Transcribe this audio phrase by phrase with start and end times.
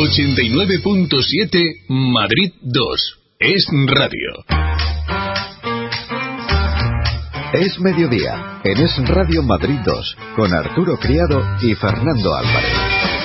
[0.00, 3.18] 89.7 Madrid 2.
[3.38, 4.44] Es radio.
[7.52, 13.19] Es mediodía, en Es Radio Madrid 2, con Arturo Criado y Fernando Álvarez.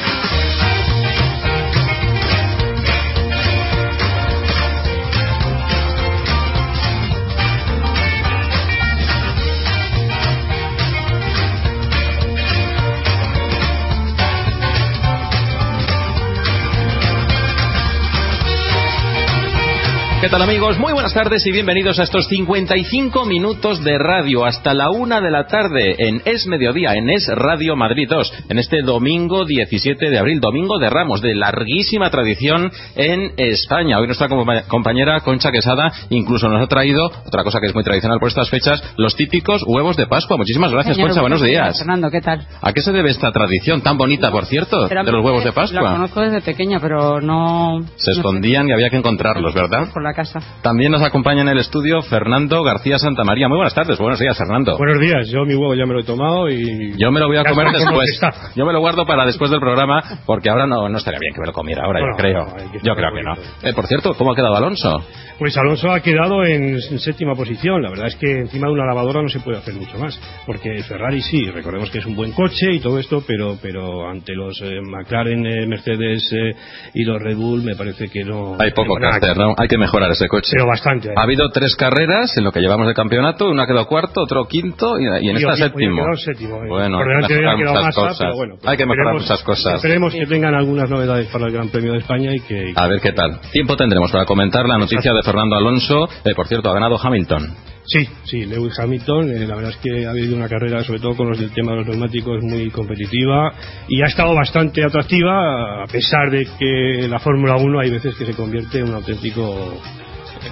[20.25, 20.79] ¿Qué tal amigos?
[20.79, 25.29] Muy buenas tardes y bienvenidos a estos 55 minutos de radio hasta la una de
[25.29, 30.17] la tarde en Es Mediodía, en Es Radio Madrid 2, en este domingo 17 de
[30.17, 33.99] abril, domingo de Ramos, de larguísima tradición en España.
[33.99, 34.27] Hoy nuestra
[34.67, 38.49] compañera Concha Quesada incluso nos ha traído otra cosa que es muy tradicional por estas
[38.49, 40.37] fechas, los típicos huevos de Pascua.
[40.37, 41.77] Muchísimas gracias Señor, Concha, buenos días.
[41.77, 42.47] Fernando, ¿qué tal?
[42.63, 45.55] ¿A qué se debe esta tradición tan bonita, por cierto, de los huevos de La
[45.55, 45.91] Pascua?
[45.91, 47.85] conozco desde pequeña, pero no...
[47.97, 49.93] Se escondían y había que encontrarlos, ¿verdad?
[49.93, 50.39] Por la casa.
[50.61, 53.47] También nos acompaña en el estudio Fernando García Santamaría.
[53.47, 54.77] Muy buenas tardes, buenos días, Fernando.
[54.77, 56.93] Buenos días, yo mi huevo ya me lo he tomado y...
[56.97, 58.19] Yo me lo voy a Ya comer después.
[58.55, 61.41] Yo me lo guardo para después del programa porque ahora no, no estaría bien que
[61.41, 62.45] me lo comiera ahora, yo creo.
[62.45, 63.33] no, yo creo que no.
[63.69, 65.03] Eh, por cierto, ¿cómo ha quedado Alonso?
[65.37, 67.81] Pues Alonso ha quedado en, en séptima posición.
[67.81, 70.17] La verdad es que encima de una lavadora no se puede hacer mucho más.
[70.45, 74.33] Porque Ferrari sí, recordemos que es un buen coche y todo esto, pero, pero ante
[74.33, 76.55] los eh, McLaren, eh, Mercedes eh,
[76.93, 78.55] y los Red Bull me parece que no...
[78.59, 79.53] Hay poco que hacer, ¿no?
[79.57, 80.49] Hay que mejorar ese coche.
[80.53, 81.09] Pero bastante.
[81.15, 84.45] Ha habido tres carreras en lo que llevamos de campeonato, uno ha quedado cuarto, otro
[84.45, 86.03] quinto y, y en Y esta séptimo.
[86.15, 86.67] séptimo, eh.
[86.69, 88.17] Bueno, Por delante mejorar muchas cosas.
[88.19, 89.75] pero bueno, Hay que mejorar muchas cosas.
[89.75, 92.73] Esperemos que tengan algunas novedades para el Gran Premio de España y que...
[92.75, 93.39] A ver qué tal.
[93.51, 96.07] Tiempo tendremos para comentar la noticia de Fernando Alonso.
[96.23, 97.55] Eh, por cierto, ha ganado Hamilton.
[97.87, 101.15] Sí, sí, Lewis Hamilton, eh, la verdad es que ha habido una carrera, sobre todo
[101.15, 103.53] con los del tema de los neumáticos, muy competitiva
[103.87, 108.25] y ha estado bastante atractiva, a pesar de que la Fórmula 1 hay veces que
[108.25, 109.79] se convierte en un auténtico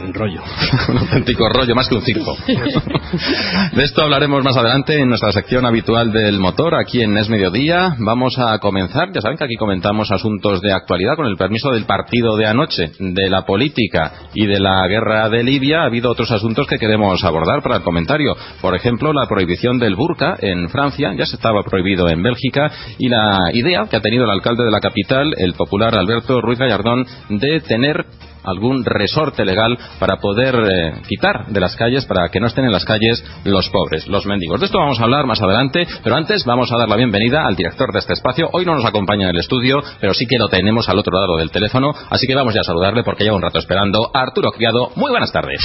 [0.01, 0.41] en rollo.
[0.89, 2.35] un auténtico rollo, más que un circo.
[3.73, 7.95] De esto hablaremos más adelante en nuestra sección habitual del motor, aquí en Es Mediodía.
[7.99, 11.85] Vamos a comenzar, ya saben que aquí comentamos asuntos de actualidad con el permiso del
[11.85, 15.81] partido de anoche, de la política y de la guerra de Libia.
[15.81, 18.35] Ha habido otros asuntos que queremos abordar para el comentario.
[18.61, 23.09] Por ejemplo, la prohibición del burka en Francia, ya se estaba prohibido en Bélgica, y
[23.09, 27.05] la idea que ha tenido el alcalde de la capital, el popular Alberto Ruiz Gallardón,
[27.29, 28.05] de tener
[28.43, 32.71] algún resorte legal para poder eh, quitar de las calles, para que no estén en
[32.71, 34.59] las calles los pobres, los mendigos.
[34.59, 37.55] De esto vamos a hablar más adelante, pero antes vamos a dar la bienvenida al
[37.55, 38.49] director de este espacio.
[38.51, 41.37] Hoy no nos acompaña en el estudio, pero sí que lo tenemos al otro lado
[41.37, 44.11] del teléfono, así que vamos ya a saludarle porque lleva un rato esperando.
[44.13, 45.61] Arturo Criado, muy buenas tardes.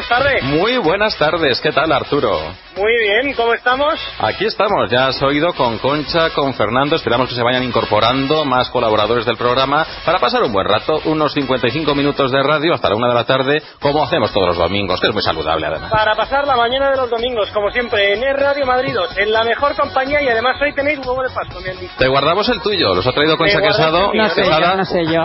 [0.00, 0.42] Buenas tardes.
[0.44, 2.54] Muy buenas tardes, ¿qué tal Arturo?
[2.80, 4.00] Muy bien, ¿cómo estamos?
[4.20, 8.70] Aquí estamos, ya has oído con Concha, con Fernando, esperamos que se vayan incorporando más
[8.70, 12.96] colaboradores del programa para pasar un buen rato, unos 55 minutos de radio hasta la
[12.96, 15.90] una de la tarde, como hacemos todos los domingos, que es muy saludable además.
[15.90, 19.30] Para pasar la mañana de los domingos, como siempre, en Es Radio Madrid 2, en
[19.30, 21.92] la mejor compañía y además hoy tenéis huevo de Pascua, me han dicho.
[21.98, 24.10] Te guardamos el tuyo, los ha traído Concha Quesado.
[24.14, 25.22] el No sé yo, no sé yo.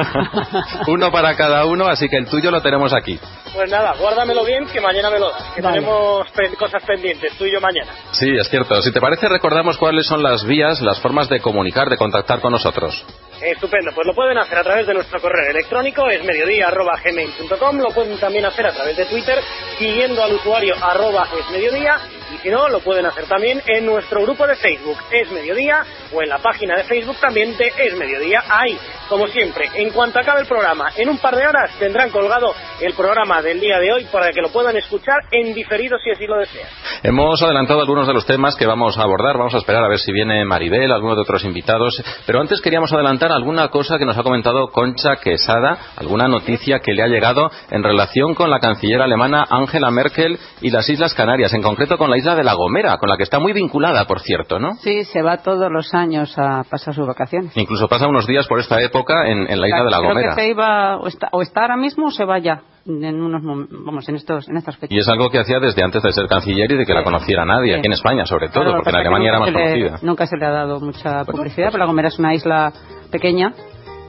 [0.88, 3.18] Uno para cada uno, así que el tuyo lo tenemos aquí.
[3.54, 5.76] Pues nada, guárdamelo bien que mañana me lo das, que Vale.
[5.80, 6.28] tenemos
[6.60, 7.92] cosas pendientes, tú y yo mañana.
[8.12, 8.82] Sí, es cierto.
[8.82, 12.52] Si te parece, recordamos cuáles son las vías, las formas de comunicar, de contactar con
[12.52, 13.06] nosotros.
[13.42, 18.18] Estupendo, pues lo pueden hacer a través de nuestro correo electrónico, es mediodía.gmail.com, lo pueden
[18.18, 19.40] también hacer a través de Twitter,
[19.78, 22.00] siguiendo al usuario arroba es mediodía,
[22.36, 25.84] y si no, lo pueden hacer también en nuestro grupo de Facebook, es mediodía,
[26.14, 28.44] o en la página de Facebook también de es mediodía.
[28.50, 28.78] Ahí,
[29.10, 32.94] como siempre, en cuanto acabe el programa, en un par de horas tendrán colgado el
[32.94, 36.38] programa del día de hoy para que lo puedan escuchar en diferido si así lo
[36.38, 36.68] desean.
[37.04, 39.38] Hemos adelantado algunos de los temas que vamos a abordar.
[39.38, 42.02] Vamos a esperar a ver si viene Maribel, algunos de otros invitados.
[42.26, 46.94] Pero antes queríamos adelantar alguna cosa que nos ha comentado Concha Quesada, alguna noticia que
[46.94, 51.54] le ha llegado en relación con la canciller alemana Angela Merkel y las Islas Canarias,
[51.54, 54.22] en concreto con la isla de La Gomera, con la que está muy vinculada, por
[54.22, 54.74] cierto, ¿no?
[54.76, 57.56] Sí, se va todos los años a pasar sus vacaciones.
[57.56, 60.34] Incluso pasa unos días por esta época en, la isla de La Gomera.
[60.34, 63.20] Creo que se iba, o está, o está ahora mismo o se va ya en
[63.20, 66.12] unos vamos en estos en estas fechas y es algo que hacía desde antes de
[66.12, 68.96] ser canciller y de que la conociera nadie aquí en España sobre todo porque en
[68.98, 72.20] Alemania era más conocida nunca se le ha dado mucha publicidad pero La Gomera es
[72.20, 72.72] una isla
[73.12, 73.54] pequeña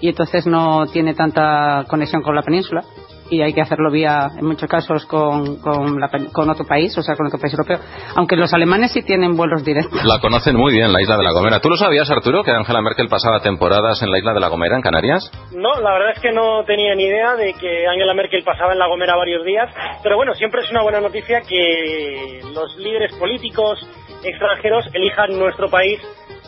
[0.02, 2.82] y entonces no tiene tanta conexión con la península
[3.30, 6.00] y hay que hacerlo vía, en muchos casos, con, con,
[6.32, 7.78] con, otro país, o sea, con otro país europeo.
[8.14, 10.04] Aunque los alemanes sí tienen vuelos directos.
[10.04, 11.60] La conocen muy bien, la isla de La Gomera.
[11.60, 14.76] ¿Tú lo sabías, Arturo, que Angela Merkel pasaba temporadas en la isla de La Gomera,
[14.76, 15.30] en Canarias?
[15.52, 18.78] No, la verdad es que no tenía ni idea de que Angela Merkel pasaba en
[18.78, 19.72] La Gomera varios días.
[20.02, 23.78] Pero bueno, siempre es una buena noticia que los líderes políticos
[24.22, 26.00] extranjeros elijan nuestro país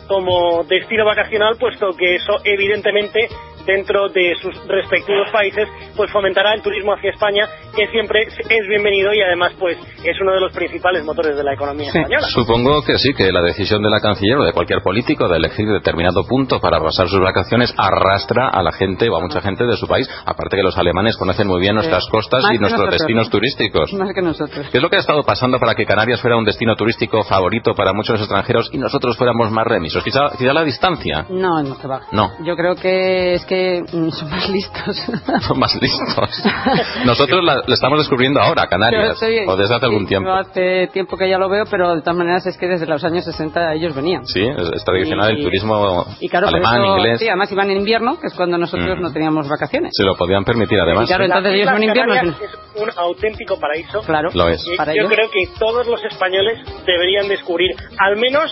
[0.07, 3.29] como destino vacacional, puesto que eso evidentemente
[3.65, 9.13] dentro de sus respectivos países, pues fomentará el turismo hacia España, que siempre es bienvenido
[9.13, 12.27] y además pues es uno de los principales motores de la economía española.
[12.27, 15.67] Supongo que sí, que la decisión de la canciller o de cualquier político de elegir
[15.67, 19.77] determinado punto para pasar sus vacaciones arrastra a la gente o a mucha gente de
[19.77, 23.93] su país, aparte que los alemanes conocen muy bien nuestras costas y nuestros destinos turísticos.
[23.93, 24.67] Más que nosotros.
[24.71, 27.73] ¿Qué es lo que ha estado pasando para que Canarias fuera un destino turístico favorito
[27.73, 30.03] para muchos extranjeros y nosotros fuéramos más remisos?
[30.03, 31.25] Quizá, quizá la distancia.
[31.29, 32.01] No, no se va.
[32.11, 32.31] No.
[32.43, 34.95] Yo creo que es que Mm, son más listos.
[35.47, 36.43] son más listos.
[37.05, 40.31] Nosotros la, estamos descubriendo ahora, Canarias, o desde hace algún tiempo.
[40.31, 43.25] Hace tiempo que ya lo veo, pero de todas maneras es que desde los años
[43.25, 44.25] 60 ellos venían.
[44.25, 47.19] Sí, es, tradicional el turismo alemán, inglés.
[47.19, 49.01] Sí, además iban en invierno, que es cuando nosotros mm.
[49.01, 49.91] no teníamos vacaciones.
[49.95, 51.07] Se lo podían permitir, además.
[51.07, 52.13] claro, entonces ellos van en invierno.
[52.15, 54.01] Es un auténtico paraíso.
[54.01, 54.63] Claro, lo es.
[54.63, 58.51] yo creo que todos los españoles deberían descubrir al menos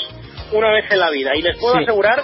[0.51, 1.35] una vez en la vida.
[1.35, 2.21] Y les puedo asegurar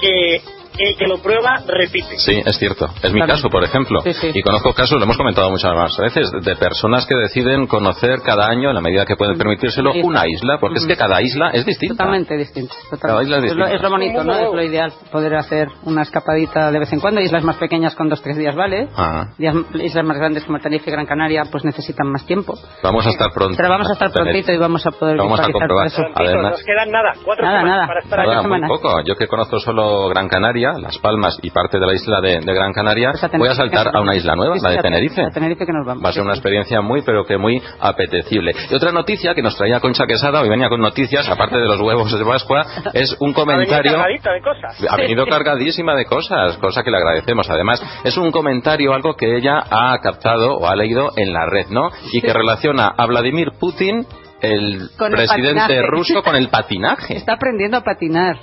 [0.00, 0.40] que
[0.78, 2.18] el que lo prueba repite.
[2.18, 2.88] Sí, es cierto.
[3.02, 4.02] Es mi caso, por ejemplo.
[4.34, 8.48] Y conozco casos, lo hemos comentado muchas más veces, de personas que deciden conocer cada
[8.48, 11.64] año, en la medida que pueden permitírselo, una isla, porque es que cada isla es
[11.64, 11.94] distinta.
[11.94, 12.74] Totalmente distinta.
[13.00, 13.72] Cada isla es, distinta.
[13.72, 14.34] Es, lo, bonito, ¿no?
[14.34, 17.20] Es lo ideal, poder hacer una escapadita de vez en cuando.
[17.20, 18.88] Islas más pequeñas con dos, tres días, ¿vale?
[18.96, 19.28] Ah.
[19.38, 22.54] Islas más grandes como Tenerife y Gran Canaria, pues necesitan más tiempo.
[22.82, 23.56] Vamos a estar pronto.
[23.56, 25.88] Pero vamos a estar prontito y vamos a poder vamos a comprobar.
[26.14, 27.86] Además, nos quedan nada, cuatro nada, semanas nada.
[27.86, 28.48] para estar allá.
[28.48, 29.02] Muy poco.
[29.04, 32.72] Yo que conozco solo Gran Canaria, Las Palmas y parte de la isla de, Gran
[32.72, 35.22] Canaria, pues voy a saltar a una isla nueva, la de Tenerife.
[35.22, 38.52] Va a ser una experiencia muy, pero que muy apetecible.
[38.70, 41.80] Y otra noticia que nos traía Concha Quesada, hoy venía con noticias, aparte de los
[41.80, 44.00] huevos de Pascua, es un comentario.
[44.00, 44.86] Ha venido, de cosas.
[44.88, 47.48] ha venido cargadísima de cosas, cosa que le agradecemos.
[47.50, 51.66] Además, es un comentario, algo que ella ha captado o ha leído en la red,
[51.68, 51.90] ¿no?
[52.12, 54.06] Y que relaciona a Vladimir Putin
[54.40, 57.16] el presidente ruso con el patinaje.
[57.16, 58.36] Está aprendiendo a patinar.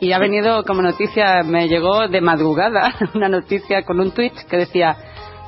[0.00, 4.56] Y ha venido como noticia, me llegó de madrugada una noticia con un tweet que
[4.56, 4.96] decía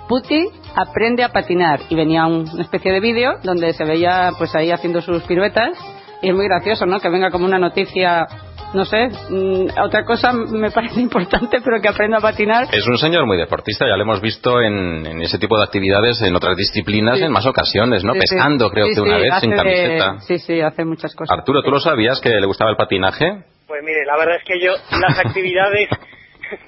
[0.09, 4.71] Putin aprende a patinar y venía una especie de vídeo donde se veía pues ahí
[4.71, 5.77] haciendo sus piruetas
[6.23, 6.99] y es muy gracioso, ¿no?
[6.99, 8.27] Que venga como una noticia
[8.75, 12.69] no sé, mm, otra cosa me parece importante, pero que aprenda a patinar.
[12.73, 16.35] Es un señor muy deportista, ya lo hemos visto en, ese tipo de actividades en
[16.37, 18.13] otras disciplinas en más ocasiones, ¿no?
[18.13, 20.19] Pescando, creo que una vez, sin camiseta.
[20.21, 21.37] Sí, sí, hace muchas cosas.
[21.39, 23.45] Arturo, ¿tú lo sabías que le gustaba el patinaje?
[23.69, 25.91] Pues mire, la verdad es que yo las actividades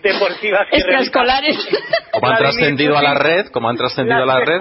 [0.03, 1.57] deportivas que extraescolares.
[2.13, 4.61] Como han trascendido a la red como han trascendido a la red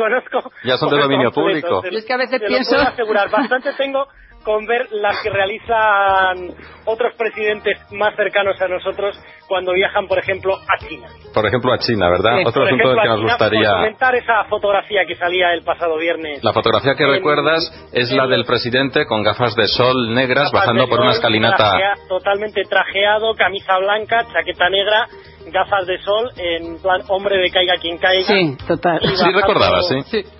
[0.63, 1.83] ya son de dominio público.
[1.83, 4.07] es que a veces pienso asegurar bastante tengo
[4.43, 6.55] con ver las que realizan
[6.85, 11.07] otros presidentes más cercanos a nosotros cuando viajan, por ejemplo, a China.
[11.33, 12.45] Por ejemplo, a China, ¿verdad?
[12.45, 16.43] Otro asunto del que nos gustaría comentar esa fotografía que salía el pasado viernes.
[16.43, 21.01] La fotografía que recuerdas es la del presidente con gafas de sol negras bajando por
[21.01, 21.77] una escalinata.
[22.07, 25.07] totalmente trajeado, camisa blanca, chaqueta negra,
[25.51, 28.27] gafas de sol, en plan hombre de caiga quien caiga.
[28.27, 28.99] Sí, total.
[29.01, 30.01] Sí, recordaba, sí.
[30.05, 30.38] sí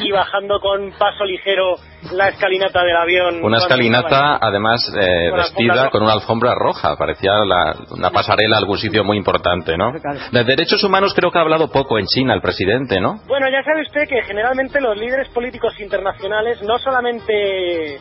[0.00, 1.76] y bajando con paso ligero
[2.12, 3.44] la escalinata del avión.
[3.44, 6.96] Una escalinata, además, eh, vestida con una alfombra roja.
[6.96, 9.92] Parecía una pasarela a algún sitio muy importante, ¿no?
[10.32, 13.20] De derechos humanos creo que ha hablado poco en China el presidente, ¿no?
[13.26, 17.94] Bueno, ya sabe usted que generalmente los líderes políticos internacionales, no solamente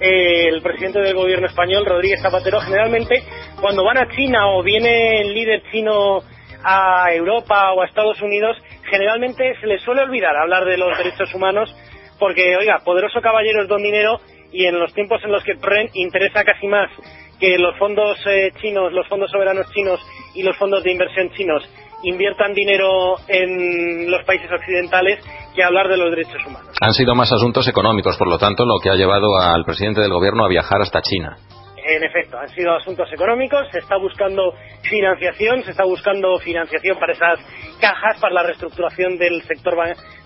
[0.00, 3.22] eh, el presidente del gobierno español, Rodríguez Zapatero, generalmente
[3.60, 6.20] cuando van a China o viene el líder chino
[6.62, 8.56] a Europa o a Estados Unidos,
[8.90, 11.74] generalmente se les suele olvidar hablar de los derechos humanos
[12.18, 14.20] porque, oiga, poderoso caballero es don dinero
[14.52, 16.90] y en los tiempos en los que PREN interesa casi más
[17.38, 20.00] que los fondos eh, chinos, los fondos soberanos chinos
[20.34, 21.62] y los fondos de inversión chinos
[22.02, 26.74] inviertan dinero en los países occidentales que hablar de los derechos humanos.
[26.80, 30.12] Han sido más asuntos económicos, por lo tanto, lo que ha llevado al presidente del
[30.12, 31.36] gobierno a viajar hasta China.
[31.84, 37.12] En efecto, han sido asuntos económicos, se está buscando financiación, se está buscando financiación para
[37.12, 37.40] esas
[37.80, 39.76] cajas, para la reestructuración del sector,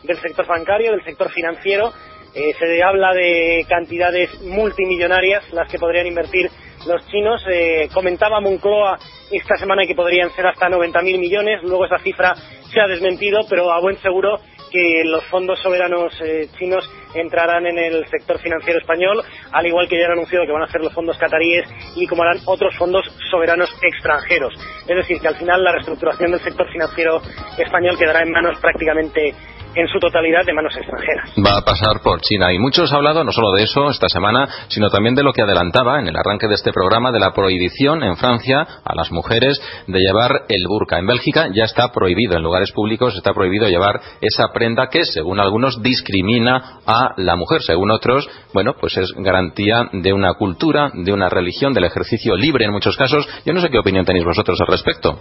[0.03, 1.93] del sector bancario, del sector financiero.
[2.35, 6.51] Eh, se habla de cantidades multimillonarias las que podrían invertir
[6.87, 7.45] los chinos.
[7.49, 8.99] Eh, comentaba Moncloa
[9.31, 12.35] esta semana que podrían ser hasta 90.000 millones, luego esa cifra
[12.73, 14.41] se ha desmentido, pero a buen seguro
[14.75, 19.97] que los fondos soberanos eh, chinos entrarán en el sector financiero español, al igual que
[19.97, 23.07] ya han anunciado que van a hacer los fondos cataríes y como harán otros fondos
[23.31, 24.53] soberanos extranjeros.
[24.89, 27.23] Es decir, que al final la reestructuración del sector financiero
[27.57, 29.33] español quedará en manos prácticamente
[29.75, 31.31] en su totalidad de manos extranjeras.
[31.39, 34.49] Va a pasar por China y muchos han hablado no solo de eso esta semana,
[34.69, 38.03] sino también de lo que adelantaba en el arranque de este programa de la prohibición
[38.03, 40.99] en Francia a las mujeres de llevar el burka.
[40.99, 45.41] En Bélgica ya está prohibido, en lugares públicos está prohibido llevar esa prenda que, según
[45.41, 51.13] algunos, discrimina a la mujer, según otros, bueno, pues es garantía de una cultura, de
[51.13, 53.27] una religión, del ejercicio libre en muchos casos.
[53.45, 55.19] Yo no sé qué opinión tenéis vosotros al respecto.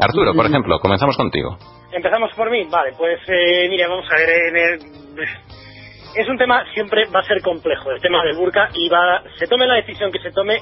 [0.00, 1.58] Arturo, por ejemplo, comenzamos contigo.
[1.92, 4.78] Empezamos por mí, vale, pues eh, mira, vamos a ver,
[6.16, 9.46] es un tema, siempre va a ser complejo, el tema del burka, y va, se
[9.46, 10.60] tome la decisión que se tome,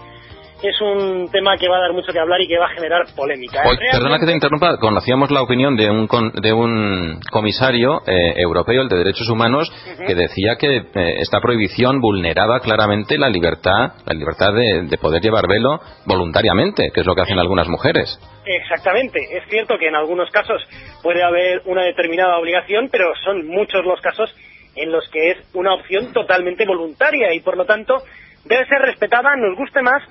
[0.62, 3.07] es un tema que va a dar mucho que hablar y que va a generar
[3.15, 3.62] polémica.
[3.62, 3.77] ¿eh?
[3.93, 8.88] perdona que te interrumpa, conocíamos la opinión de un, de un comisario eh, europeo, el
[8.88, 9.71] de Derechos Humanos,
[10.07, 10.83] que decía que
[11.21, 17.00] esta prohibición vulneraba claramente la libertad, la libertad de, de, poder llevar velo voluntariamente, que
[17.00, 18.19] es lo que hacen algunas mujeres.
[18.45, 19.21] Exactamente.
[19.37, 20.61] Es cierto que en algunos casos
[21.03, 24.35] puede haber una determinada obligación, pero son muchos los casos
[24.75, 28.03] en los que es una opción totalmente voluntaria y por lo tanto
[28.45, 30.03] debe ser respetada, nos guste más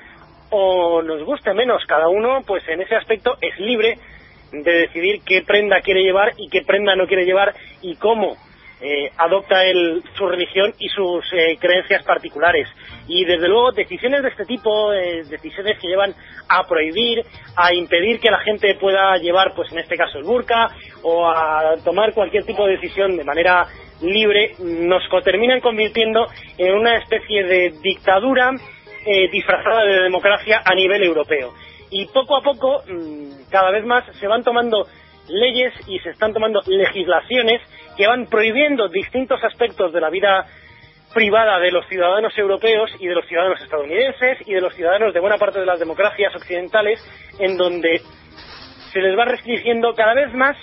[0.50, 1.84] o nos guste menos.
[1.86, 3.98] Cada uno, pues en ese aspecto, es libre
[4.52, 8.38] de decidir qué prenda quiere llevar y qué prenda no quiere llevar y cómo
[8.80, 12.68] eh, adopta él su religión y sus eh, creencias particulares.
[13.08, 16.14] Y desde luego decisiones de este tipo, eh, decisiones que llevan
[16.48, 17.26] a prohibir,
[17.56, 20.70] a impedir que la gente pueda llevar, pues en este caso el burka,
[21.02, 23.66] o a tomar cualquier tipo de decisión de manera
[24.02, 26.28] libre, nos terminan convirtiendo
[26.60, 28.52] en una especie de dictadura
[29.32, 31.54] disfrazada de democracia a nivel europeo.
[31.90, 34.86] Y poco a poco, mm, cada vez más, se van tomando
[35.30, 37.62] leyes y se están tomando legislaciones
[37.96, 40.46] que van prohibiendo distintos aspectos de la vida
[41.14, 45.20] privada de los ciudadanos europeos y de los ciudadanos estadounidenses y de los ciudadanos de
[45.20, 47.00] buena parte de las democracias occidentales,
[47.40, 48.02] en donde
[48.92, 50.56] se les va restringiendo cada vez más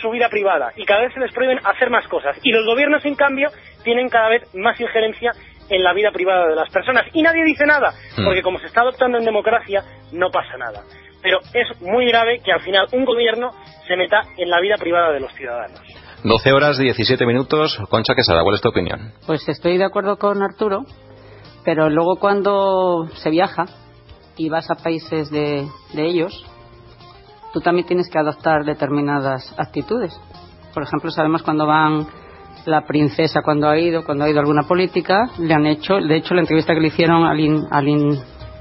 [0.00, 2.38] su vida privada y cada vez se les prohíben hacer más cosas.
[2.42, 3.48] Y los gobiernos, en cambio,
[3.82, 5.32] tienen cada vez más injerencia
[5.68, 7.06] en la vida privada de las personas.
[7.12, 8.24] Y nadie dice nada, hmm.
[8.24, 9.82] porque como se está adoptando en democracia,
[10.12, 10.82] no pasa nada.
[11.22, 13.50] Pero es muy grave que al final un gobierno
[13.86, 15.80] se meta en la vida privada de los ciudadanos.
[16.22, 17.78] 12 horas 17 minutos.
[17.88, 19.12] Concha Quesada, ¿cuál es tu opinión?
[19.26, 20.84] Pues estoy de acuerdo con Arturo,
[21.64, 23.66] pero luego cuando se viaja
[24.36, 26.44] y vas a países de, ellos,
[27.52, 30.18] tú también tienes que adoptar determinadas actitudes.
[30.74, 32.06] Por ejemplo, sabemos cuando van
[32.66, 36.16] la princesa cuando ha ido, cuando ha ido a alguna política, le han hecho, de
[36.16, 37.66] hecho la entrevista que le hicieron a Lin,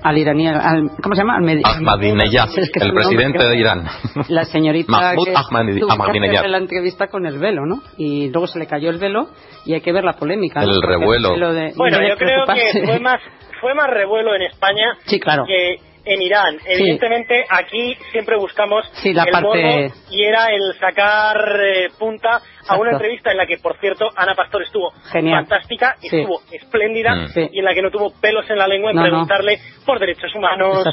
[0.03, 1.37] al iraní, al, ¿cómo se llama?
[1.37, 2.49] Ahmadinejad,
[2.81, 3.85] el presidente de Irán.
[4.29, 7.81] La señorita Mahmoud que la entrevista con el velo, ¿no?
[7.97, 9.29] Y luego se le cayó el velo
[9.65, 10.61] y hay que ver la polémica.
[10.61, 11.35] El revuelo.
[11.75, 13.19] bueno, yo creo que fue más,
[13.59, 15.43] fue más revuelo en España sí, claro.
[15.47, 16.57] que en Irán.
[16.65, 19.91] Evidentemente, aquí siempre buscamos la el parte...
[20.11, 24.33] y era el sacar eh, punta a una entrevista en la que, por cierto, Ana
[24.35, 27.49] Pastor estuvo fantástica, estuvo espléndida mm.
[27.51, 30.85] y en la que no tuvo pelos en la lengua en preguntarle por derechos humanos,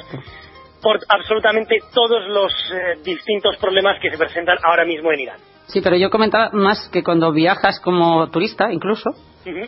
[0.83, 5.39] por absolutamente todos los eh, distintos problemas que se presentan ahora mismo en Irán.
[5.67, 9.11] Sí, pero yo comentaba más que cuando viajas como turista, incluso,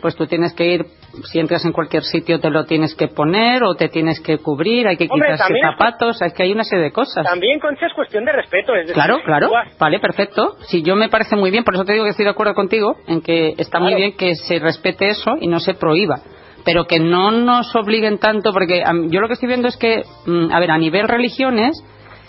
[0.01, 0.85] pues tú tienes que ir,
[1.31, 4.87] si entras en cualquier sitio te lo tienes que poner o te tienes que cubrir,
[4.87, 7.25] hay que quitarse zapatos, es que hay una serie de cosas.
[7.25, 8.75] También, Concha, es cuestión de respeto.
[8.75, 10.57] Es claro, claro, vale, perfecto.
[10.67, 12.97] Si yo me parece muy bien, por eso te digo que estoy de acuerdo contigo
[13.07, 16.21] en que está muy bien que se respete eso y no se prohíba
[16.65, 20.51] pero que no nos obliguen tanto, porque yo lo que estoy viendo es que, mm,
[20.51, 21.81] a ver, a nivel religiones,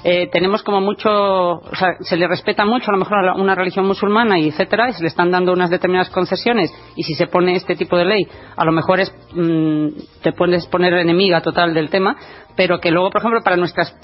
[0.05, 3.55] eh, tenemos como mucho, o sea, se le respeta mucho a lo mejor a una
[3.55, 7.27] religión musulmana y etcétera, y se le están dando unas determinadas concesiones, y si se
[7.27, 9.89] pone este tipo de ley, a lo mejor es, mm,
[10.23, 12.15] te puedes poner enemiga total del tema,
[12.57, 13.97] pero que luego, por ejemplo, para nuestras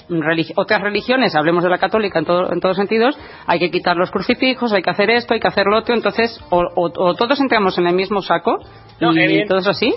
[0.55, 4.11] otras religiones, hablemos de la católica en, todo, en todos sentidos, hay que quitar los
[4.11, 7.87] crucifijos, hay que hacer esto, hay que hacer lo otro, entonces, o, todos entramos en
[7.87, 8.57] el mismo saco,
[8.99, 9.93] y, y todo eso así,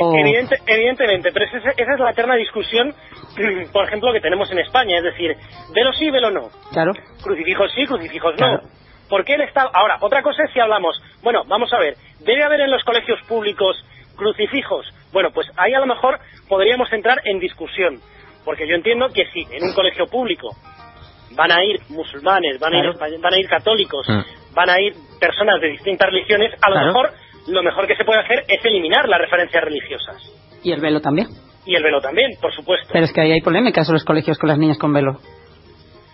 [0.00, 0.14] o...
[0.14, 2.94] Evidente- evidentemente, pero esa, esa es la eterna discusión,
[3.72, 5.36] por ejemplo, que tenemos en España, es decir,
[5.74, 6.48] velo sí, velo no.
[6.72, 6.92] Claro.
[7.22, 8.62] Crucifijos sí, crucifijos Claro.
[8.62, 8.68] no.
[9.08, 9.70] ¿Por qué el Estado?
[9.72, 13.18] Ahora, otra cosa es si hablamos, bueno, vamos a ver, ¿debe haber en los colegios
[13.26, 13.76] públicos
[14.16, 14.86] crucifijos?
[15.12, 16.18] Bueno, pues ahí a lo mejor
[16.48, 18.00] podríamos entrar en discusión,
[18.44, 20.50] porque yo entiendo que si en un colegio público
[21.36, 23.18] van a ir musulmanes, van a, ir, Claro.
[23.20, 24.54] van a ir católicos, Mm.
[24.54, 26.86] van a ir personas de distintas religiones, a lo Claro.
[26.88, 27.10] mejor
[27.48, 30.16] lo mejor que se puede hacer es eliminar las referencias religiosas.
[30.62, 31.28] Y el velo también.
[31.66, 32.88] Y el velo también, por supuesto.
[32.92, 35.18] Pero es que ahí hay polémicas en los colegios con las niñas con velo.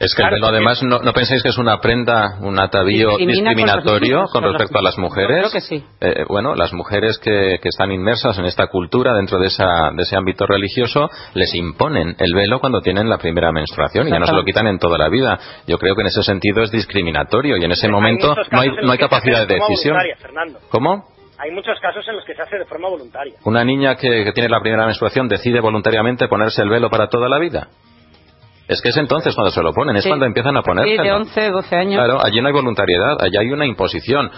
[0.01, 3.27] Es que el velo, además, no, ¿no pensáis que es una prenda, un atavío con
[3.27, 5.39] discriminatorio niños, con respecto a las mujeres?
[5.39, 5.85] Creo que sí.
[6.01, 10.03] Eh, bueno, las mujeres que, que están inmersas en esta cultura, dentro de, esa, de
[10.03, 14.27] ese ámbito religioso, les imponen el velo cuando tienen la primera menstruación y ya no
[14.27, 15.39] se lo quitan en toda la vida.
[15.69, 18.91] Yo creo que en ese sentido es discriminatorio y en ese momento no hay, no
[18.91, 19.97] hay capacidad de decisión.
[20.71, 21.14] ¿Cómo?
[21.39, 23.35] Hay muchos casos en los que se hace de forma voluntaria.
[23.45, 27.29] ¿Una niña que, que tiene la primera menstruación decide voluntariamente ponerse el velo para toda
[27.29, 27.69] la vida?
[28.69, 30.09] Es que es entonces cuando se lo ponen, es Sí.
[30.09, 31.03] cuando empiezan a Sí, ponérselo.
[31.03, 31.95] de 11, 12 años.
[32.03, 34.31] Claro, allí no hay voluntariedad, allí hay una imposición.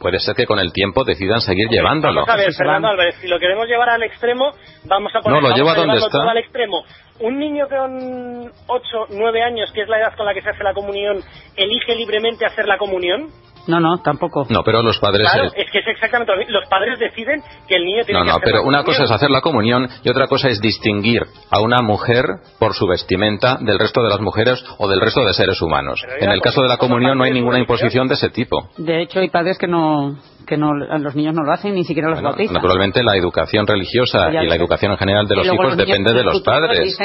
[0.00, 2.22] Puede ser que con el tiempo decidan seguir llevándolo.
[2.22, 2.88] Vamos a ver, Sí, Fernando.
[2.88, 4.50] Álvarez, si lo queremos llevar al extremo,
[4.86, 6.08] vamos a poner No, lo lleva a donde está.
[6.10, 6.84] todo al extremo.
[7.20, 10.64] Un niño con 8, 9 años, que es la edad con la que se hace
[10.64, 11.18] la comunión,
[11.56, 13.28] elige libremente hacer la comunión.
[13.66, 14.44] No, no, tampoco.
[14.50, 15.26] No, pero los padres...
[15.32, 16.52] Claro, eh, es que es exactamente lo mismo.
[16.52, 18.84] Los padres deciden que el niño tiene No, que no, hacer pero la una comunión.
[18.84, 22.26] cosa es hacer la comunión y otra cosa es distinguir a una mujer
[22.58, 26.02] por su vestimenta del resto de las mujeres o del resto de seres humanos.
[26.06, 28.68] Pero En el caso de la comunión no hay ninguna imposición de ese tipo.
[28.76, 30.14] De hecho, hay padres que no,
[30.46, 32.52] que no, a los niños no lo hacen, ni siquiera los Bueno, bautizan.
[32.56, 36.16] naturalmente la educación religiosa y la educación en general de los hijos los depende en
[36.18, 36.56] de los futuro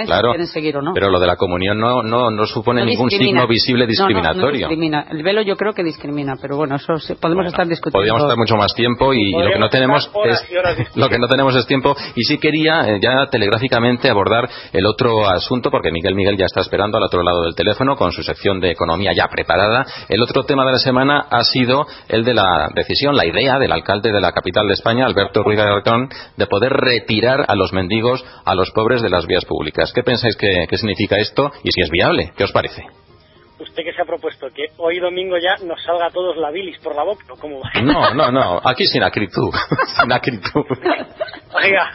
[0.06, 0.30] si claro.
[0.32, 0.92] quieren seguir o no.
[0.94, 3.88] Pero lo de la comunión no no no supone No ningún signo visible No, no,
[3.88, 4.68] no discriminatorio.
[4.68, 5.06] discrimina.
[5.10, 7.98] El velo yo creo que discrimina, pero bueno, eso podemos Bueno, estar discutiendo.
[8.00, 10.78] Podríamos estar mucho más tiempo y, y lo que no tenemos horas es y horas
[10.78, 11.06] discutiendo.
[11.08, 15.28] lo que no tenemos es tiempo y sí quería eh, ya telegráficamente abordar el otro
[15.30, 18.60] asunto porque Miguel Miguel ya está esperando al otro lado del teléfono con su sección
[18.60, 19.86] de economía ya preparada.
[20.10, 23.72] El otro tema de la semana ha sido el de la decisión, la idea del
[23.72, 28.24] alcalde de la capital de España, Alberto Ruiz Gallardón, de poder retirar a los mendigos,
[28.46, 29.89] a los pobres de las vías públicas.
[29.94, 32.32] ¿Qué pensáis que, significa esto y si es viable?
[32.38, 32.84] ¿Qué os parece?
[33.60, 34.48] ¿Usted que se ha propuesto?
[34.56, 37.24] ¿Que hoy domingo ya nos salga a todos la bilis por la boca?
[37.30, 37.70] ¿O cómo va?
[37.82, 38.62] No, no, no.
[38.64, 39.52] Aquí sin acritud.
[40.02, 40.64] sin acritud.
[41.52, 41.90] Oiga,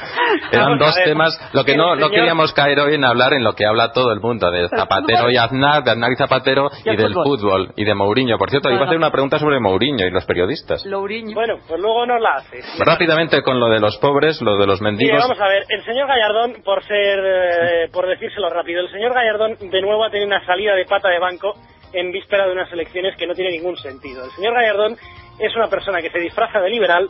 [0.53, 1.39] Eran dos temas.
[1.53, 4.13] Lo que El no, no queríamos caer hoy en hablar en lo que habla todo
[4.13, 7.25] el mundo, de Zapatero y Aznar, de Aznar y Zapatero, Y y el del fútbol.
[7.39, 8.37] fútbol, y de Mourinho.
[8.37, 9.07] Por cierto, No, iba a hacer no.
[9.07, 10.85] una pregunta sobre Mourinho y los periodistas.
[10.85, 11.35] Louriño.
[11.35, 12.61] Bueno, pues luego nos la hace.
[12.85, 15.21] Rápidamente con lo de los pobres, lo de los mendigos.
[15.21, 19.57] vamos a ver, el señor Gallardón, por ser, eh, por decírselo rápido, el señor Gallardón
[19.71, 21.54] de nuevo ha tenido una salida de pata de banco
[21.95, 24.25] en víspera de unas elecciones que no tiene ningún sentido.
[24.25, 24.97] El señor Gallardón
[25.39, 27.09] es una persona que se disfraza de liberal,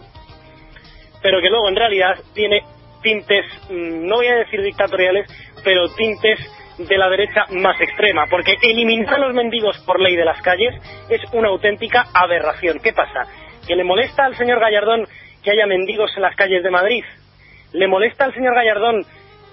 [1.23, 2.63] pero que luego en realidad tiene
[3.03, 5.27] tintes, mm, no voy a decir dictatoriales,
[5.63, 6.39] pero tintes
[6.79, 10.75] de la derecha más extrema, porque eliminar a los mendigos por ley de las calles
[11.09, 12.81] es una auténtica aberración.
[12.83, 13.27] ¿Qué pasa?
[13.67, 15.07] ¿Que le molesta al señor Gallardón
[15.43, 17.05] que haya mendigos en las calles de Madrid?
[17.73, 19.05] ¿Le molesta al señor Gallardón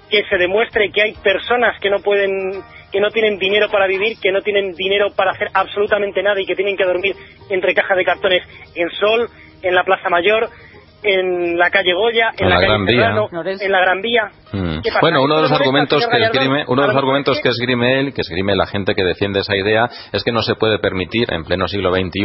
[0.10, 4.18] que se demuestre que hay personas que no pueden, que no tienen dinero para vivir,
[4.22, 7.16] que no tienen dinero para hacer absolutamente nada y que tienen que dormir
[7.50, 8.44] entre cajas de cartones
[8.76, 9.30] en Sol,
[9.62, 10.50] en la Plaza Mayor,
[11.04, 13.00] en la calle Goya, en, En la calle Gran Vía.
[13.00, 14.32] Serrano, en la Gran Vía?
[14.52, 14.80] Mm.
[15.02, 18.14] Bueno, uno de ¿Esto los argumentos que esgrime, uno de los argumentos que esgrime él,
[18.14, 21.44] que esgrime la gente que defiende esa idea, es que no se puede permitir en
[21.44, 22.22] pleno siglo XXI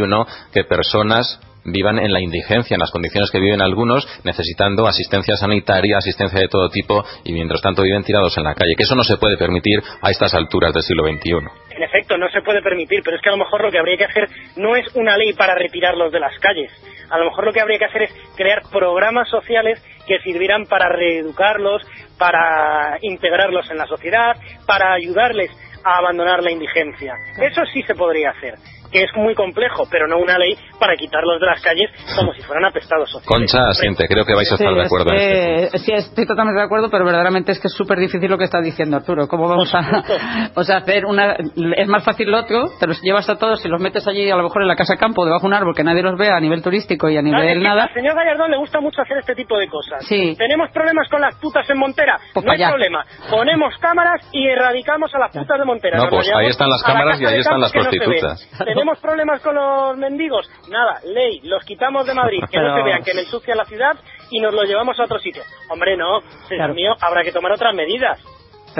[0.53, 5.97] que personas vivan en la indigencia, en las condiciones que viven algunos, necesitando asistencia sanitaria,
[5.97, 8.73] asistencia de todo tipo, y mientras tanto viven tirados en la calle.
[8.75, 11.67] Que eso no se puede permitir a estas alturas del siglo XXI.
[11.75, 13.97] En efecto, no se puede permitir, pero es que a lo mejor lo que habría
[13.97, 16.71] que hacer no es una ley para retirarlos de las calles.
[17.09, 20.89] A lo mejor lo que habría que hacer es crear programas sociales que sirvieran para
[20.89, 21.83] reeducarlos,
[22.17, 25.51] para integrarlos en la sociedad, para ayudarles
[25.83, 27.13] a abandonar la indigencia.
[27.39, 28.55] Eso sí se podría hacer,
[28.91, 32.41] que es muy complejo, pero no una ley para quitarlos de las calles como si
[32.41, 33.27] fueran apestados sociales.
[33.27, 36.25] Concha asiente, creo que vais a estar de es acuerdo en este que- sí, estoy
[36.25, 39.27] totalmente de acuerdo, pero verdaderamente es que es súper difícil lo que está diciendo Arturo.
[39.27, 39.79] ¿Cómo vamos a,
[40.55, 41.35] o sea, hacer una...
[41.75, 44.35] Es más fácil lo otro, te los llevas a todos y los metes allí a
[44.35, 46.39] lo mejor en la casa campo, debajo de un árbol, que nadie los vea a
[46.39, 47.83] nivel turístico y a Claro, nivel que nada.
[47.83, 50.05] Al señor Gallardón le gusta mucho hacer este tipo de cosas.
[50.07, 50.35] Sí.
[50.37, 52.17] Tenemos problemas con las putas en Montera.
[52.33, 52.69] Pues no hay allá.
[52.69, 53.03] problema.
[53.29, 55.97] Ponemos cámaras y erradicamos a las putas de Montera.
[55.97, 58.49] No, pues ahí están las a la cámaras y ahí están las que no prostitutas.
[58.79, 60.49] Tenemos problemas con los mendigos.
[60.69, 61.41] Nada, ley.
[61.43, 63.95] Los quitamos de Madrid, que no se vean, que me ensucia la ciudad
[64.31, 65.43] y nos lo llevamos a otro sitio.
[65.69, 66.21] Hombre, no.
[66.47, 66.73] Señor Claro.
[66.73, 68.19] mío, habrá que tomar otras medidas.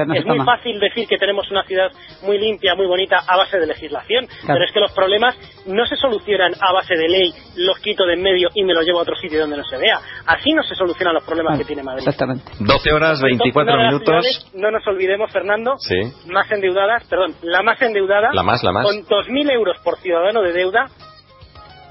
[0.05, 0.57] No es muy toma.
[0.57, 1.89] fácil decir que tenemos una ciudad
[2.23, 5.95] muy limpia, muy bonita, a base de legislación, pero es que los problemas no se
[5.95, 9.01] solucionan a base de ley, los quito de en medio y me los llevo a
[9.03, 9.99] otro sitio donde no se vea.
[10.25, 11.99] Así no se solucionan los problemas que tiene Madrid.
[12.07, 12.43] Exactamente.
[12.59, 14.25] 12 horas, 24 Una de las minutos.
[14.25, 15.95] ciudades, no nos olvidemos, Fernando, Sí.
[16.31, 18.85] más endeudadas, perdón, la más endeudada, La más, la más.
[18.85, 20.85] con 2.000 euros por ciudadano de deuda.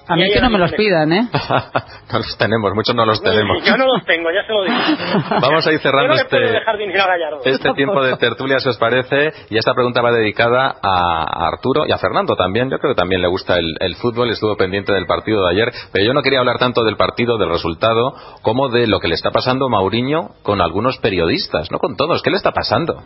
[0.08, 1.28] A mí que no me los pidan, ¿eh?
[2.12, 3.64] no los tenemos, muchos no los tenemos.
[3.64, 4.76] Yo no los tengo, ya se lo digo.
[5.40, 9.32] Vamos a ir cerrando no este, este tiempo de tertulia, si os parece.
[9.50, 12.70] Y esta pregunta va dedicada a a Arturo y a Fernando también.
[12.70, 15.72] Yo creo que también le gusta el, el fútbol, estuvo pendiente del partido de ayer.
[15.92, 19.14] Pero yo no quería hablar tanto del partido, del resultado, como de lo que le
[19.14, 22.22] está pasando a Mauriño con algunos periodistas, no con todos.
[22.22, 23.02] ¿Qué le está pasando?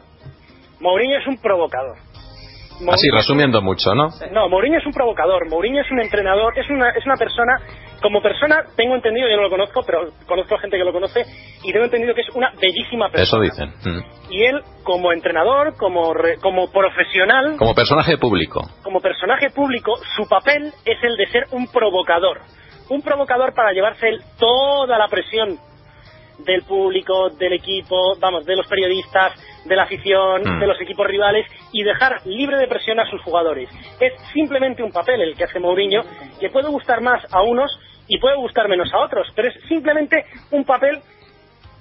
[0.81, 1.97] Mourinho es un provocador.
[2.89, 4.09] Así, resumiendo mucho, ¿no?
[4.33, 7.59] No, Mourinho es un provocador, Mourinho es un entrenador, es una, es una persona,
[8.01, 11.23] como persona, tengo entendido, yo no lo conozco, pero conozco a gente que lo conoce,
[11.63, 13.43] y tengo entendido que es una bellísima Eso persona.
[13.43, 13.69] dicen.
[13.85, 14.33] Mm.
[14.33, 18.63] Y él, como entrenador, como, re- como profesional, Como personaje público.
[18.83, 22.41] como personaje público, su papel es el de ser un provocador.
[22.89, 25.59] Un provocador para llevarse él toda la presión
[26.45, 29.33] del público, del equipo, vamos, de los periodistas,
[29.65, 30.61] de la afición, Mm.
[30.61, 33.69] de los equipos rivales y dejar libre de presión a sus jugadores.
[34.01, 36.03] Es simplemente un papel el que hace Mourinho
[36.41, 37.71] que puede gustar más a unos
[38.09, 40.99] y puede gustar menos a otros, pero es simplemente un papel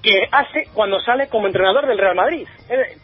[0.03, 2.47] que hace cuando sale como entrenador del Real Madrid.
[2.69, 2.97] Eh,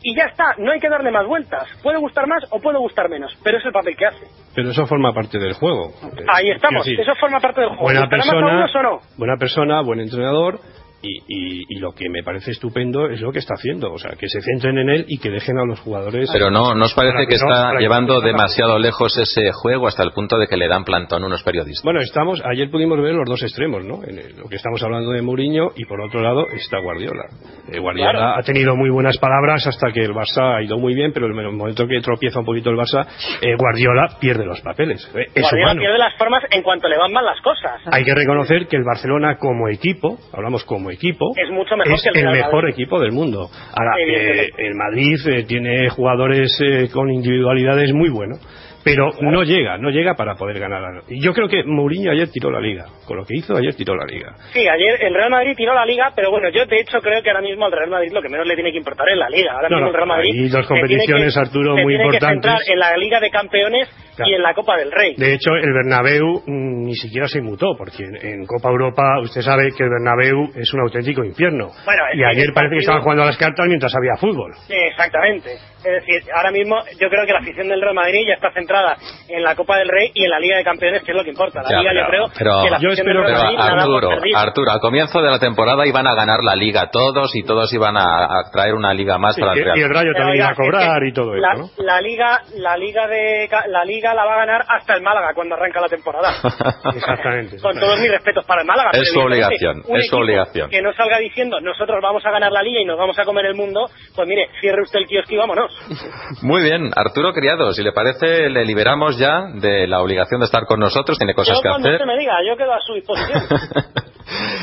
[0.00, 1.66] Y ya está, no hay que darle más vueltas.
[1.82, 4.26] Puede gustar más o puede gustar menos, pero es el papel que hace.
[4.54, 5.90] Pero eso forma parte del juego.
[6.32, 7.82] Ahí estamos, eso forma parte del juego.
[7.82, 8.98] buena ¿Gustará más a persona, unos o no?
[9.18, 10.60] buena persona, buen entrenador
[11.02, 14.12] y, y- y lo que me parece estupendo es lo que está haciendo, o sea,
[14.18, 16.28] que se centren en él y que dejen a los jugadores.
[16.32, 20.46] Pero no, ¿nos parece que está llevando demasiado lejos ese juego hasta el punto de
[20.48, 21.84] que le dan plantón unos periodistas?
[21.84, 24.02] Bueno, estamos, ayer pudimos ver los dos extremos, ¿no?
[24.04, 27.24] En el- lo que estamos hablando de Mourinho y por otro lado está Guardiola.
[27.72, 28.34] Eh, Guardiola Claro.
[28.40, 31.38] ha tenido muy buenas palabras hasta que el Barça ha ido muy bien, pero en
[31.38, 33.06] el momento que tropieza un poquito el Barça,
[33.40, 35.08] eh, Guardiola pierde los papeles.
[35.14, 35.80] Eh, es Guardiola humano.
[35.80, 37.80] pierde las formas en cuanto le van mal las cosas.
[37.92, 42.02] Hay que reconocer que el Barcelona como equipo, hablamos como equipo, Es mucho mejor es
[42.12, 43.48] que el mejor equipo del mundo.
[43.76, 48.38] Ahora, eh, el Madrid eh, tiene jugadores eh, con individualidades muy buenos,
[48.84, 51.02] pero no llega, no llega para poder ganar.
[51.08, 52.86] Y yo creo que Mourinho ayer tiró la liga.
[53.06, 54.32] Con lo que hizo ayer tiró la liga.
[54.52, 57.28] Sí, ayer el Real Madrid tiró la liga, pero bueno, yo de hecho creo que
[57.30, 59.52] ahora mismo al Real Madrid lo que menos le tiene que importar es la liga.
[59.52, 62.42] Ahora No, mismo el Real Madrid hay dos competiciones, que- Arturo, muy tiene que importantes.
[62.50, 63.88] centrar en la Liga de Campeones
[64.18, 64.30] Claro.
[64.30, 65.14] y en la Copa del Rey.
[65.16, 69.40] De hecho, el Bernabéu mm, ni siquiera se inmutó, porque en, en Copa Europa usted
[69.42, 71.68] sabe que el Bernabéu es un auténtico infierno.
[71.84, 74.52] Bueno, y ayer parece que estaban jugando a las cartas mientras había fútbol.
[74.66, 75.54] Sí, exactamente.
[75.78, 78.96] Es decir, ahora mismo yo creo que la afición del Real Madrid ya está centrada
[79.28, 81.30] en la Copa del Rey y en la Liga de Campeones, que es lo que
[81.30, 81.62] importa.
[81.62, 83.80] La Ya, Liga pero- yo creo pero- que la Yo espero- del Real Pero Madrid
[83.80, 84.10] Arturo.
[84.36, 87.96] Arturo, al comienzo de la temporada iban a ganar la liga todos y todos iban
[87.96, 89.78] a, a traer una liga más Sí, para el Real.
[89.78, 91.84] y el Rayo Pero, también iba a cobrar es que y todo la, eso, ¿no?
[91.84, 95.54] la liga, la liga de la liga la va a ganar hasta el Málaga cuando
[95.54, 96.30] arranca la temporada.
[96.94, 97.60] Exactamente.
[97.60, 98.90] Con todos mis respetos para el Málaga.
[98.92, 100.70] Es su obligación, es su obligación.
[100.70, 103.46] Que no salga diciendo nosotros vamos a ganar la liga y nos vamos a comer
[103.46, 105.70] el mundo, pues mire, cierre usted el kiosco y vámonos.
[106.42, 110.64] Muy bien, Arturo Criado, si le parece, le liberamos ya de la obligación de estar
[110.66, 111.92] con nosotros, tiene cosas yo que hacer.
[111.92, 113.42] usted me diga, yo quedo a su disposición.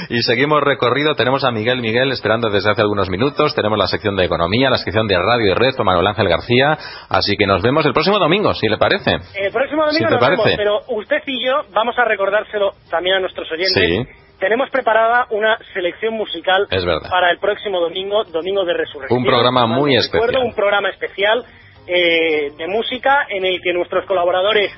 [0.10, 1.16] y seguimos recorrido.
[1.16, 3.54] Tenemos a Miguel Miguel esperando desde hace algunos minutos.
[3.56, 6.78] Tenemos la sección de economía, la sección de radio y red con Manuel Ángel García.
[7.10, 9.12] Así que nos vemos el próximo domingo, si le parece.
[9.36, 10.58] El próximo domingo Si nos vemos, parece.
[10.58, 13.74] pero usted y yo vamos a recordárselo también a nuestros oyentes.
[13.74, 14.04] Sí.
[14.40, 16.68] Tenemos preparada una selección musical
[17.10, 19.20] para el próximo domingo, domingo de resurrección.
[19.20, 20.44] Un programa muy Recuerdo especial.
[20.44, 21.46] un programa especial
[21.88, 24.72] eh, de música en el que nuestros colaboradores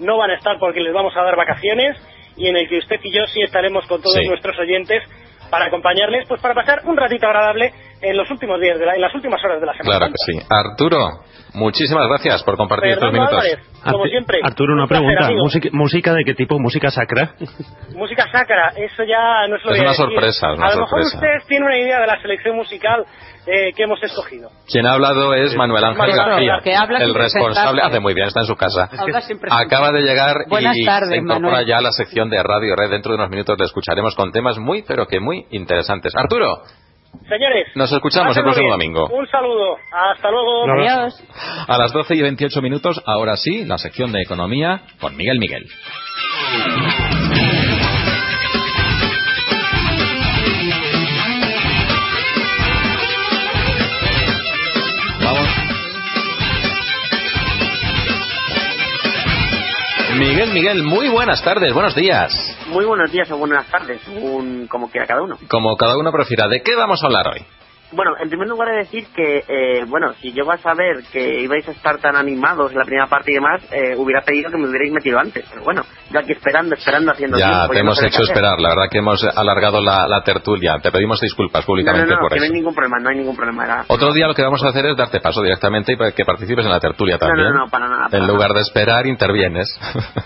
[0.00, 1.96] no van a estar porque les vamos a dar vacaciones
[2.36, 4.26] y en el que usted y yo sí estaremos con todos Sí.
[4.28, 5.02] nuestros oyentes
[5.50, 9.00] para acompañarles, pues para pasar un ratito agradable en los últimos días, de la- en
[9.02, 9.98] las últimas horas de la semana.
[9.98, 10.38] Claro que sí.
[10.48, 10.98] Arturo,
[11.52, 13.34] muchísimas gracias por compartir estos minutos.
[13.34, 14.38] Álvarez, como siempre.
[14.42, 15.42] Arturo, una un placer, pregunta.
[15.42, 16.58] ¿Música, ¿Música de qué tipo?
[16.58, 17.34] ¿Música sacra?
[17.94, 20.04] Música sacra, eso ya no es lo Es una decir.
[20.06, 21.16] sorpresa, es una A lo mejor sorpresa.
[21.36, 23.04] usted tiene una idea de la selección musical
[23.46, 24.50] eh, que hemos escogido.
[24.70, 27.82] Quien ha hablado es Manuel Ángel García, que habla el responsable.
[27.82, 28.88] Hace muy bien, está en su casa.
[29.50, 31.66] Acaba de llegar Buenas y tardes, se incorpora Manuel.
[31.66, 32.90] ya a la sección de Radio Red.
[32.90, 36.14] Dentro de unos minutos le escucharemos con temas muy, pero que muy interesantes.
[36.16, 36.62] Arturo,
[37.28, 38.94] Señores, Nos escuchamos el próximo bien.
[38.94, 39.06] domingo.
[39.14, 40.64] Un saludo, hasta luego.
[40.72, 41.22] Adiós.
[41.68, 45.66] a las 12 y 28 minutos, ahora sí, la sección de economía con Miguel Miguel.
[60.22, 62.32] Miguel, Miguel, muy buenas tardes, buenos días.
[62.68, 65.36] Muy buenos días o buenas tardes, según como quiera cada uno.
[65.48, 67.44] Como cada uno prefiera, ¿de qué vamos a hablar hoy?
[67.92, 71.40] Bueno, en primer lugar he de decir que, eh, bueno, si yo a saber que
[71.42, 74.56] ibais a estar tan animados en la primera parte y demás, eh, hubiera pedido que
[74.56, 75.44] me hubierais metido antes.
[75.50, 78.58] Pero bueno, yo aquí esperando, esperando, haciendo Ya, tiempo, te no hemos hecho esperar.
[78.60, 80.78] La verdad que hemos alargado la, la tertulia.
[80.82, 82.52] Te pedimos disculpas No, no, públicamente no, por que no eso.
[82.52, 83.64] hay ningún problema, no hay ningún problema.
[83.64, 83.84] Era...
[83.88, 86.70] Otro día lo que vamos a hacer es darte paso directamente y que participes en
[86.72, 87.54] la tertulia No, no, también.
[87.54, 89.68] no, para nada, para en lugar de esperar, intervienes.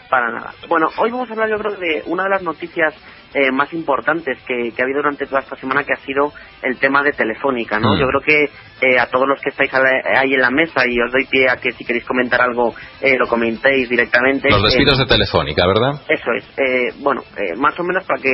[0.08, 0.52] Para nada.
[0.68, 2.94] Bueno, hoy vamos a hablar yo creo de una de las noticias
[3.36, 6.78] eh, más importantes que, que ha habido durante toda esta semana, que ha sido el
[6.78, 7.94] tema de Telefónica, ¿no?
[7.94, 7.98] Mm.
[8.00, 8.44] Yo creo que
[8.80, 11.56] eh, a todos los que estáis ahí en la mesa, y os doy pie a
[11.56, 14.48] que si queréis comentar algo, eh, lo comentéis directamente.
[14.48, 16.00] Los despidos Eh, de Telefónica, ¿verdad?
[16.08, 16.44] Eso es.
[16.56, 18.30] Eh, bueno, eh, más o menos para que,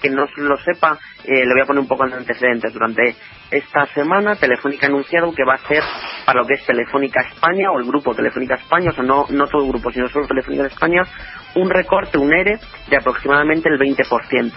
[0.00, 2.72] que no lo sepa, eh, le voy a poner un poco de antecedentes.
[2.72, 3.16] Durante
[3.50, 5.82] esta semana, Telefónica ha anunciado que va a ser
[6.24, 9.46] para lo que es Telefónica España o el grupo Telefónica España, o sea, no, no
[9.46, 11.02] todo el grupo, sino solo Telefónica España,
[11.56, 12.58] un recorte, un ERE
[12.88, 14.52] de aproximadamente el 20%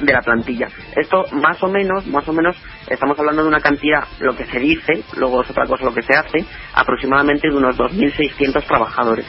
[0.00, 0.68] de la plantilla.
[0.96, 2.56] Esto más o menos, más o menos,
[2.88, 6.02] estamos hablando de una cantidad, lo que se dice, luego es otra cosa lo que
[6.02, 6.44] se hace,
[6.74, 9.26] aproximadamente de unos 2.600 trabajadores.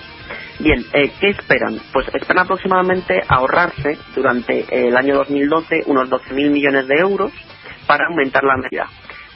[0.60, 1.80] Bien, eh, ¿qué esperan?
[1.92, 7.32] Pues esperan aproximadamente ahorrarse durante el año 2012 unos 12.000 millones de euros
[7.88, 8.88] para aumentar la rentabilidad,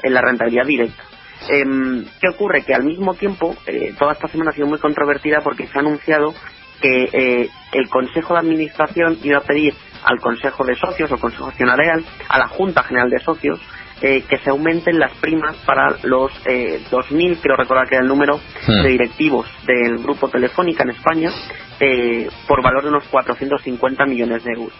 [0.03, 1.03] en la rentabilidad directa.
[1.49, 2.63] Em, ¿Qué ocurre?
[2.63, 5.81] Que al mismo tiempo, eh, toda esta semana ha sido muy controvertida porque se ha
[5.81, 6.33] anunciado
[6.81, 11.47] que eh, el Consejo de Administración iba a pedir al Consejo de Socios o Consejo
[11.47, 13.59] Accionarial, a la Junta General de Socios,
[14.01, 18.07] eh, que se aumenten las primas para los eh, 2.000, creo recordar que era el
[18.07, 18.83] número, Hmm.
[18.83, 21.31] de directivos del Grupo Telefónica en España,
[21.79, 24.73] eh, por valor de unos 450 millones de euros.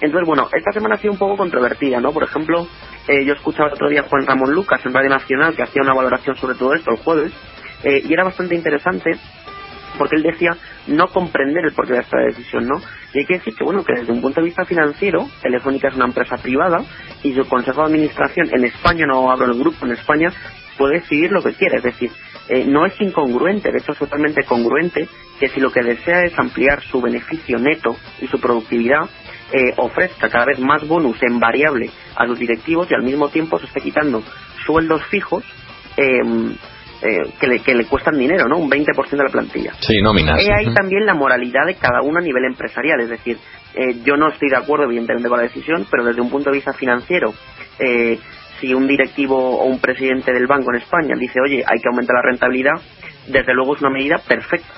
[0.00, 2.12] Entonces, bueno, esta semana ha sido un poco controvertida, ¿no?
[2.12, 2.66] Por ejemplo,
[3.06, 5.82] eh, yo escuchaba el otro día a Juan Ramón Lucas en Radio Nacional que hacía
[5.82, 7.32] una valoración sobre todo esto el jueves,
[7.84, 9.18] eh, y era bastante interesante
[9.98, 12.80] porque él decía no comprender el porqué de esta decisión, ¿no?
[13.12, 15.94] Y hay que decir que, bueno, que desde un punto de vista financiero, Telefónica es
[15.94, 16.78] una empresa privada
[17.22, 20.32] y su consejo de administración en España, no hablo del grupo, en España,
[20.78, 21.78] puede decidir lo que quiere.
[21.78, 22.10] Es decir,
[22.48, 25.08] eh, no es incongruente, de hecho es totalmente congruente
[25.38, 29.08] que si lo que desea es ampliar su beneficio neto y su productividad,
[29.52, 33.58] eh, ofrezca cada vez más bonus en variable a sus directivos y al mismo tiempo
[33.58, 34.22] se esté quitando
[34.64, 35.44] sueldos fijos
[35.96, 36.20] eh,
[37.02, 38.58] eh, que, le, que le cuestan dinero, ¿no?
[38.58, 39.72] Un 20% de la plantilla.
[39.80, 40.38] Sí, nóminas.
[40.38, 40.74] He ahí Ujú.
[40.74, 43.00] también la moralidad de cada uno a nivel empresarial.
[43.00, 43.38] Es decir,
[43.74, 46.56] eh, yo no estoy de acuerdo, evidentemente, con la decisión, pero desde un punto de
[46.56, 47.32] vista financiero,
[47.78, 48.18] eh,
[48.60, 52.16] si un directivo o un presidente del banco en España dice, oye, hay que aumentar
[52.16, 52.74] la rentabilidad,
[53.26, 54.74] desde luego es una medida perfecta.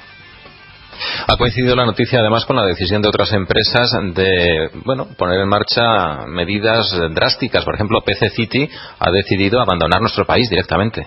[1.26, 5.48] Ha coincidido la noticia además con la decisión de otras empresas de, bueno, poner en
[5.48, 7.64] marcha medidas drásticas.
[7.64, 11.06] Por ejemplo, PC City ha decidido abandonar nuestro país directamente.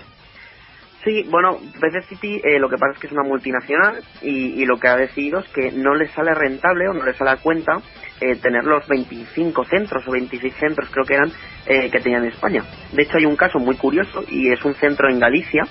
[1.06, 4.64] Sí, bueno, BC City eh, lo que pasa es que es una multinacional y, y
[4.64, 7.36] lo que ha decidido es que no le sale rentable o no le sale a
[7.36, 7.80] cuenta
[8.20, 11.30] eh, tener los 25 centros o 26 centros creo que eran
[11.66, 12.64] eh, que tenían en España.
[12.90, 15.62] De hecho hay un caso muy curioso y es un centro en Galicia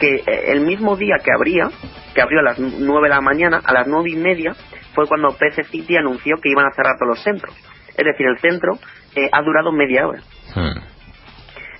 [0.00, 1.68] que eh, el mismo día que abría,
[2.14, 4.54] que abrió a las 9 de la mañana, a las 9 y media
[4.94, 7.54] fue cuando PC City anunció que iban a cerrar todos los centros.
[7.96, 8.78] Es decir, el centro
[9.14, 10.22] eh, ha durado media hora.
[10.54, 10.90] Hmm.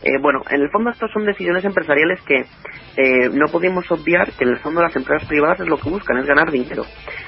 [0.03, 2.47] Eh, bueno, en el fondo estas son decisiones empresariales que
[2.97, 6.17] eh, no podemos obviar que en el fondo las empresas privadas es lo que buscan,
[6.19, 6.85] es ganar dinero.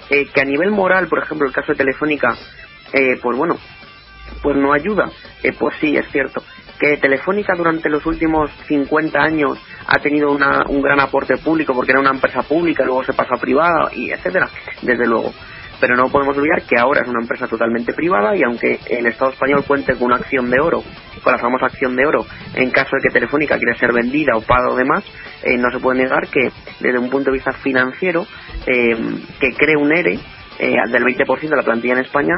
[0.08, 2.34] Eh, que a nivel moral, por ejemplo, el caso de Telefónica,
[2.92, 3.56] eh, pues bueno,
[4.42, 5.10] pues no ayuda.
[5.58, 6.42] Pues sí, es cierto.
[6.82, 11.92] Que Telefónica durante los últimos 50 años ha tenido una- un gran aporte público porque
[11.92, 14.48] era una empresa pública, luego se pasó a privada y etcétera,
[14.82, 15.32] desde luego.
[15.80, 19.30] Pero no podemos olvidar que ahora es una empresa totalmente privada y aunque el Estado
[19.30, 20.82] español cuente con una acción de oro,
[21.22, 24.40] con la famosa acción de oro, en caso de que Telefónica quiera ser vendida o
[24.40, 25.04] paga o demás,
[25.44, 28.26] eh, no se puede negar que desde un punto de vista financiero,
[28.66, 28.96] eh,
[29.38, 30.18] que cree un ERE
[30.58, 32.34] eh, del 20% de la plantilla en España,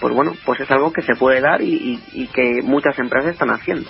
[0.00, 1.74] pues bueno, pues es algo que se puede dar y,
[2.14, 3.88] y- y que muchas empresas están haciendo.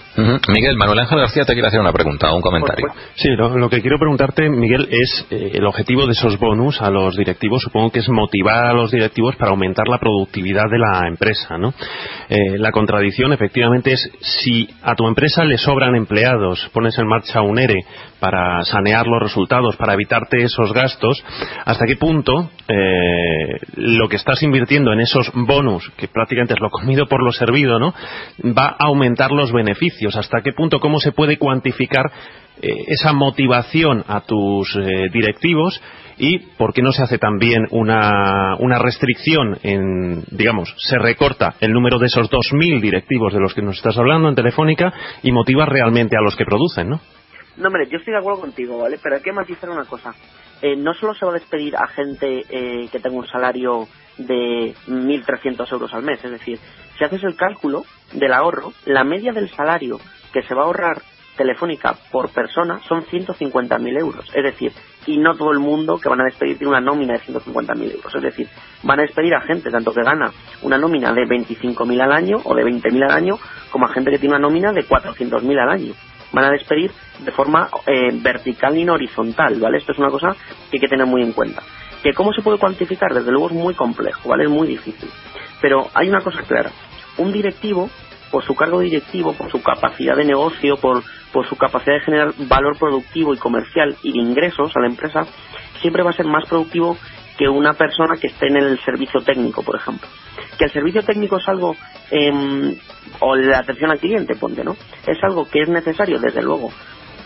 [0.48, 2.86] Miguel, Manuel Ángel García te quiere hacer una pregunta o un comentario.
[3.14, 6.90] Sí, lo, lo que quiero preguntarte, Miguel, es eh, el objetivo de esos bonus a
[6.90, 7.62] los directivos.
[7.62, 11.74] Supongo que es motivar a los directivos para aumentar la productividad de la empresa, ¿no?
[12.28, 17.40] Eh, la contradicción, efectivamente, es si a tu empresa le sobran empleados, pones en marcha
[17.42, 17.80] un ERE
[18.20, 21.22] para sanear los resultados, para evitarte esos gastos,
[21.64, 26.70] ¿hasta qué punto eh, lo que estás invirtiendo en esos bonus, que prácticamente es lo
[26.70, 27.92] comido por lo servido, ¿no?
[28.56, 30.16] Va a aumentar los beneficios.
[30.16, 32.10] ¿Hasta qué punto, cómo se puede cuantificar
[32.62, 35.80] eh, esa motivación a tus eh, directivos
[36.16, 41.72] y por qué no se hace también una, una restricción en, digamos, se recorta el
[41.72, 45.66] número de esos 2.000 directivos de los que nos estás hablando en Telefónica y motiva
[45.66, 47.00] realmente a los que producen, ¿no?
[47.56, 48.98] No, hombre, yo estoy de acuerdo contigo, ¿vale?
[49.02, 50.14] Pero hay que matizar una cosa.
[50.62, 53.86] Eh, no solo se va a despedir a gente eh, que tenga un salario
[54.18, 56.22] de 1.300 euros al mes.
[56.24, 56.58] Es decir,
[56.96, 59.98] si haces el cálculo del ahorro, la media del salario
[60.32, 61.02] que se va a ahorrar
[61.38, 64.26] Telefónica por persona son 150.000 euros.
[64.34, 64.72] Es decir,
[65.06, 68.12] y no todo el mundo que van a despedir tiene una nómina de 150.000 euros.
[68.12, 68.48] Es decir,
[68.82, 72.54] van a despedir a gente tanto que gana una nómina de 25.000 al año o
[72.56, 73.38] de 20.000 al año,
[73.70, 75.94] como a gente que tiene una nómina de 400.000 al año.
[76.32, 79.78] Van a despedir de forma eh, vertical y no horizontal, ¿vale?
[79.78, 80.34] Esto es una cosa
[80.70, 81.62] que hay que tener muy en cuenta.
[82.02, 83.12] ¿Que ¿Cómo se puede cuantificar?
[83.12, 84.44] Desde luego es muy complejo, ¿vale?
[84.44, 85.08] Es muy difícil.
[85.60, 86.70] Pero hay una cosa clara.
[87.16, 87.90] Un directivo
[88.30, 92.34] por su cargo directivo, por su capacidad de negocio, por, por su capacidad de generar
[92.46, 95.26] valor productivo y comercial y de ingresos a la empresa,
[95.80, 96.96] siempre va a ser más productivo
[97.38, 100.08] que una persona que esté en el servicio técnico, por ejemplo.
[100.58, 101.76] Que el servicio técnico es algo,
[102.10, 102.76] eh,
[103.20, 104.76] o la atención al cliente, ponte, ¿no?
[105.06, 106.70] Es algo que es necesario, desde luego,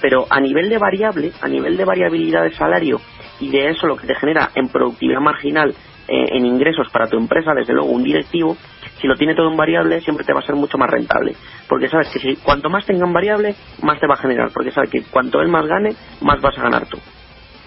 [0.03, 3.01] pero a nivel de variable, a nivel de variabilidad de salario
[3.43, 5.75] y de eso lo que te genera en productividad marginal
[6.09, 8.57] eh, en ingresos para tu empresa, desde luego un directivo,
[9.01, 11.35] si lo tiene todo en variable, siempre te va a ser mucho más rentable.
[11.69, 14.51] Porque sabes que si cuanto más tengan variable, más te va a generar.
[14.53, 16.99] Porque sabes que cuanto él más gane, más vas a ganar tú.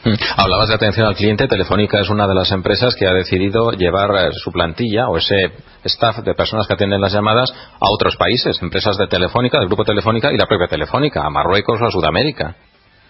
[0.05, 0.13] Mm.
[0.37, 1.47] Hablabas de atención al cliente.
[1.47, 5.51] Telefónica es una de las empresas que ha decidido llevar eh, su plantilla o ese
[5.83, 9.83] staff de personas que atienden las llamadas a otros países, empresas de Telefónica, del grupo
[9.83, 12.55] Telefónica y la propia Telefónica, a Marruecos o a Sudamérica.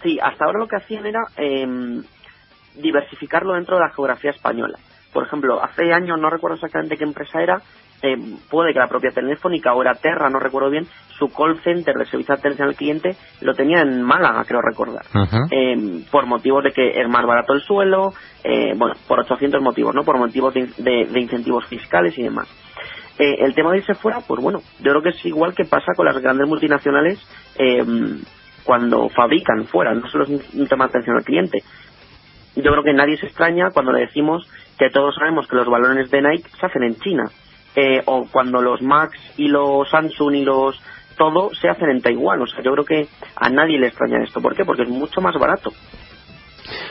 [0.02, 1.66] Sí, hasta ahora lo que hacían era eh,
[2.76, 4.78] diversificarlo dentro de la geografía española.
[5.12, 7.62] Por ejemplo, hace años, no recuerdo exactamente qué empresa era,
[8.02, 8.16] eh,
[8.50, 10.86] puede que la propia Telefónica o era Terra, no recuerdo bien,
[11.18, 15.06] su call center de servicio de atención al cliente lo tenía en Málaga, creo recordar.
[15.50, 18.12] eh, por motivos de que es más barato el suelo,
[18.44, 20.02] eh, bueno, por 800 motivos, ¿no?
[20.04, 22.46] Por motivos de, de, de incentivos fiscales y demás.
[23.18, 25.92] Eh, el tema de irse fuera, pues bueno, yo creo que es igual que pasa
[25.96, 27.18] con las grandes multinacionales
[27.58, 27.82] eh,
[28.64, 31.60] cuando fabrican fuera, no solo es un tema de atención al cliente.
[32.56, 36.10] Yo creo que nadie se extraña cuando le decimos que todos sabemos que los balones
[36.10, 37.24] de Nike se hacen en China,
[37.74, 40.80] eh, o cuando los Max y los Samsung y los
[41.16, 42.42] todo se hacen en Taiwán.
[42.42, 44.40] O sea, yo creo que a nadie le extraña esto.
[44.40, 44.64] ¿Por qué?
[44.64, 45.70] Porque es mucho más barato.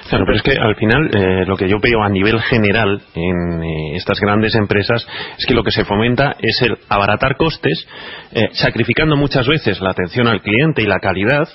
[0.09, 3.63] Claro, pero es que al final eh, lo que yo veo a nivel general en
[3.63, 5.05] eh, estas grandes empresas
[5.37, 7.87] es que lo que se fomenta es el abaratar costes,
[8.31, 11.49] eh, sacrificando muchas veces la atención al cliente y la calidad,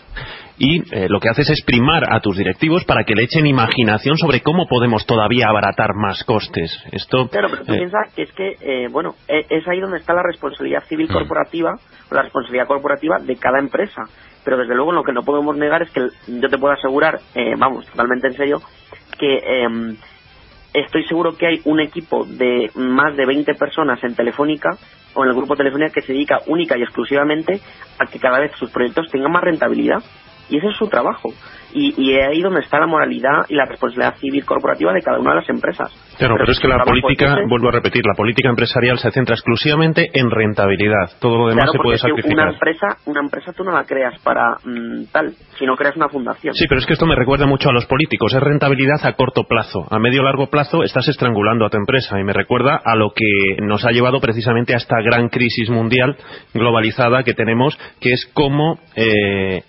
[0.63, 4.19] y eh, lo que haces es primar a tus directivos para que le echen imaginación
[4.19, 6.71] sobre cómo podemos todavía abaratar más costes.
[6.93, 9.97] Esto, Claro, pero tú eh, piensas que es que, eh, bueno, e- es ahí donde
[9.97, 11.13] está la responsabilidad civil Mm.
[11.15, 11.77] corporativa
[12.11, 14.03] o la responsabilidad corporativa de cada empresa.
[14.45, 17.55] Pero desde luego lo que no podemos negar es que yo te puedo asegurar, eh,
[17.57, 18.59] vamos, totalmente en serio,
[19.19, 19.97] que em,
[20.75, 24.71] estoy seguro que hay un equipo de más de 20 personas en Telefónica
[25.15, 27.61] o en el grupo Telefónica que se dedica única y exclusivamente
[27.99, 30.03] a que cada vez sus proyectos tengan más rentabilidad.
[30.51, 31.33] Y ese es su trabajo.
[31.73, 35.19] Y, y es ahí donde está la moralidad y la responsabilidad civil corporativa de cada
[35.19, 35.91] una de las empresas.
[36.19, 37.47] Claro, pero, es que la política, ese.
[37.49, 41.11] vuelvo a repetir, la política empresarial se centra exclusivamente en rentabilidad.
[41.21, 42.45] Todo lo demás Claro, se puede es que sacrificar.
[42.45, 46.55] una empresa, una empresa tú no la creas para mm, tal, sino creas una fundación.
[46.55, 48.35] Sí, pero es que esto me recuerda mucho a los políticos.
[48.35, 49.87] Es rentabilidad a corto plazo.
[49.91, 53.57] A medio largo plazo estás estrangulando a tu empresa y me recuerda a lo que
[53.63, 56.17] nos ha llevado precisamente a esta gran crisis mundial
[56.55, 59.63] globalizada que tenemos, que es cómo eh,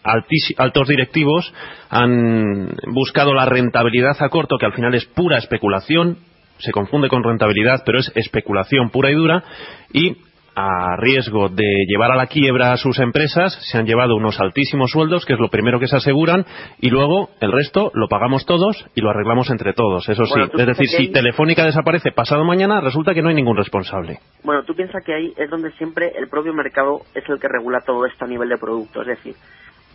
[0.57, 1.53] altos directivos
[1.91, 6.17] han buscado la rentabilidad a corto, que al final es pura especulación,
[6.57, 9.43] se confunde con rentabilidad, pero es especulación pura y dura,
[9.91, 10.15] y
[10.55, 14.91] a riesgo de llevar a la quiebra a sus empresas, se han llevado unos altísimos
[14.91, 16.45] sueldos, que es lo primero que se aseguran,
[16.79, 20.07] y luego el resto lo pagamos todos y lo arreglamos entre todos.
[20.07, 23.57] Eso sí, Bueno, es decir, si Telefónica desaparece pasado mañana, resulta que no hay ningún
[23.57, 24.19] responsable.
[24.43, 27.81] Bueno, tú piensas que ahí es donde siempre el propio mercado es el que regula
[27.85, 29.01] todo esto a nivel de producto.
[29.01, 29.35] Es decir,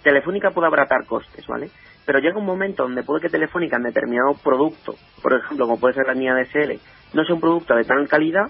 [0.07, 1.69] Telefónica puede abaratar costes, ¿vale?
[2.05, 5.95] Pero llega un momento donde puede que Telefónica en determinado producto, por ejemplo, como puede
[5.95, 6.79] ser la línea DSL,
[7.13, 8.45] no sea un producto de tal calidad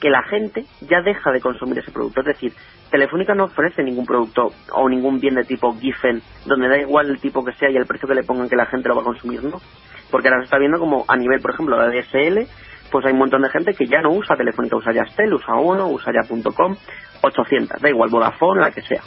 [0.00, 2.20] que la gente ya deja de consumir ese producto.
[2.20, 2.52] Es decir,
[2.88, 7.18] Telefónica no ofrece ningún producto o ningún bien de tipo Giffen, donde da igual el
[7.18, 9.06] tipo que sea y el precio que le pongan que la gente lo va a
[9.06, 9.60] consumir, ¿no?
[10.08, 12.46] Porque ahora se está viendo como a nivel, por ejemplo, de DSL,
[12.92, 15.56] pues hay un montón de gente que ya no usa Telefónica, usa ya Stel, usa
[15.56, 16.76] Uno, usa ya .com,
[17.22, 19.02] 800, da igual, Vodafone, la que sea.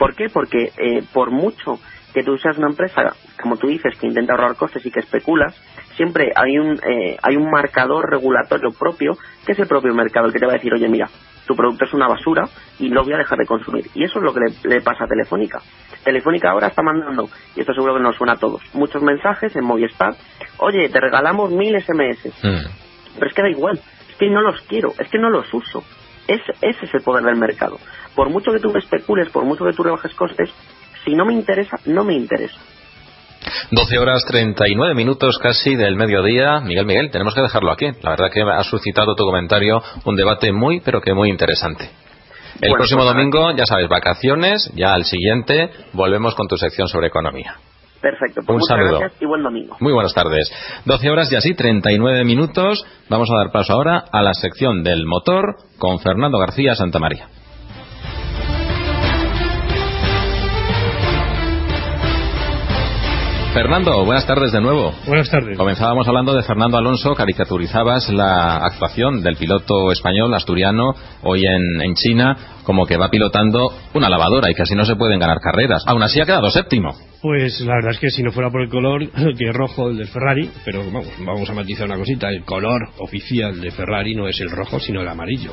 [0.00, 0.30] ¿Por qué?
[0.32, 1.78] Porque eh, por mucho
[2.14, 5.54] que tú seas una empresa, como tú dices, que intenta ahorrar costes y que especulas,
[5.94, 10.32] siempre hay un, eh, hay un marcador regulatorio propio, que es el propio mercado, el
[10.32, 11.06] que te va a decir, oye, mira,
[11.46, 13.88] tu producto es una basura y lo voy a dejar de consumir.
[13.92, 15.60] Y eso es lo que le, le pasa a Telefónica.
[16.02, 19.66] Telefónica ahora está mandando, y esto seguro que nos suena a todos, muchos mensajes en
[19.66, 20.14] Movistar,
[20.60, 22.24] oye, te regalamos mil SMS.
[22.42, 22.68] Mm.
[23.16, 25.84] Pero es que da igual, es que no los quiero, es que no los uso.
[26.30, 27.78] Es, ese es el poder del mercado.
[28.14, 30.48] Por mucho que tú especules, por mucho que tú rebajes costes,
[31.04, 32.56] si no me interesa, no me interesa.
[33.70, 36.60] 12 horas 39 minutos casi del mediodía.
[36.60, 37.86] Miguel, Miguel, tenemos que dejarlo aquí.
[38.02, 41.84] La verdad que ha suscitado tu comentario un debate muy, pero que muy interesante.
[42.60, 46.88] El Bueno, próximo pues, domingo, ya sabes, vacaciones, ya al siguiente volvemos con tu sección
[46.88, 47.56] sobre economía.
[48.00, 48.40] Perfecto.
[48.46, 48.98] Pues Un muchas saludo.
[49.00, 49.76] gracias y buen domingo.
[49.80, 50.50] Muy buenas tardes.
[50.86, 52.84] 12 horas y así 39 minutos.
[53.08, 57.28] Vamos a dar paso ahora a la sección del motor con Fernando García Santamaría.
[63.52, 64.94] Fernando, buenas tardes de nuevo.
[65.08, 65.58] Buenas tardes.
[65.58, 71.94] Comenzábamos hablando de Fernando Alonso, caricaturizabas la actuación del piloto español asturiano hoy en, en
[71.94, 75.82] China como que va pilotando una lavadora y que así no se pueden ganar carreras.
[75.86, 76.94] Aún así ha quedado séptimo.
[77.20, 79.98] Pues la verdad es que si no fuera por el color, que es rojo el
[79.98, 84.28] del Ferrari, pero vamos, vamos a matizar una cosita, el color oficial de Ferrari no
[84.28, 85.50] es el rojo, sino el amarillo.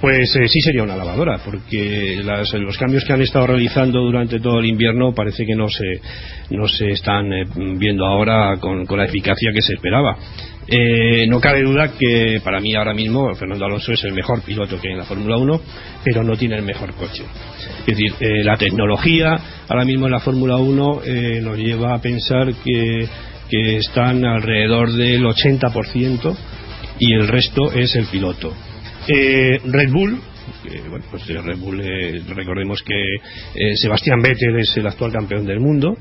[0.00, 4.38] Pues eh, sí sería una lavadora, porque las- los cambios que han estado realizando durante
[4.38, 6.00] todo el invierno parece que no se,
[6.50, 7.44] no se están eh,
[7.78, 10.16] viendo ahora con, la eficacia que se esperaba.
[10.66, 14.78] Eh, no cabe duda que para mí ahora mismo Fernando Alonso es el mejor piloto
[14.80, 15.60] que hay en la Fórmula 1,
[16.04, 17.22] pero no tiene el mejor coche.
[17.80, 19.38] Es decir, eh, la tecnología
[19.68, 23.08] ahora mismo en la Fórmula 1 eh, nos lleva a pensar que
[23.76, 26.36] están alrededor del 80%
[26.98, 28.52] y el resto es el piloto.
[29.08, 30.18] Eh, Red Bull,
[30.62, 35.12] que, bueno, pues eh, Red Bull, eh, recordemos que eh, Sebastián Vettel es el actual
[35.12, 35.96] campeón del mundo,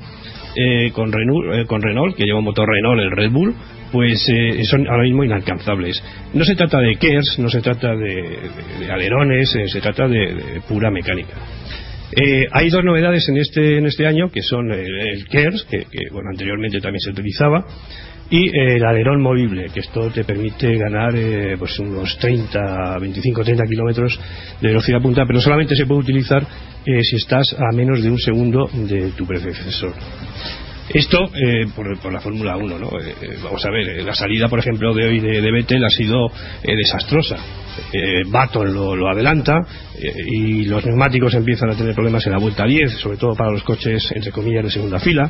[0.56, 3.54] eh, con, Renault, eh, con Renault, que lleva un motor Renault, el Red Bull,
[3.92, 6.02] pues eh, son ahora mismo inalcanzables.
[6.34, 8.50] No se trata de KERS, no se trata de,
[8.80, 11.34] de- alerones, eh, se trata de, pura mecánica.
[12.16, 15.80] Eh, hay dos novedades en este, en este año, que son el, el KERS, que,
[15.80, 17.66] que, bueno, anteriormente también se utilizaba,
[18.34, 23.44] y eh, el alerón movible, que esto te permite ganar eh, pues unos 30, 25,
[23.44, 24.20] 30 kilómetros
[24.60, 26.44] de velocidad punta, pero solamente se puede utilizar
[26.84, 29.94] eh, si estás a menos de un segundo de tu predecesor.
[30.90, 32.88] Esto eh, por, por la Fórmula 1, ¿no?
[33.00, 36.32] Eh, vamos a ver, la salida, por ejemplo, de hoy de, Vettel ha sido
[36.64, 37.38] desastrosa.
[38.32, 39.60] Baton lo, adelanta
[40.28, 43.64] y los neumáticos empiezan a tener problemas en la vuelta 10, sobre todo para los
[43.64, 45.30] coches, entre comillas, de segunda fila.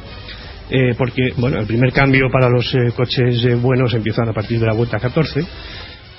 [0.69, 4.59] Eh, porque, bueno, el primer cambio para los eh, coches eh, buenos empiezan a partir
[4.59, 5.45] de la vuelta 14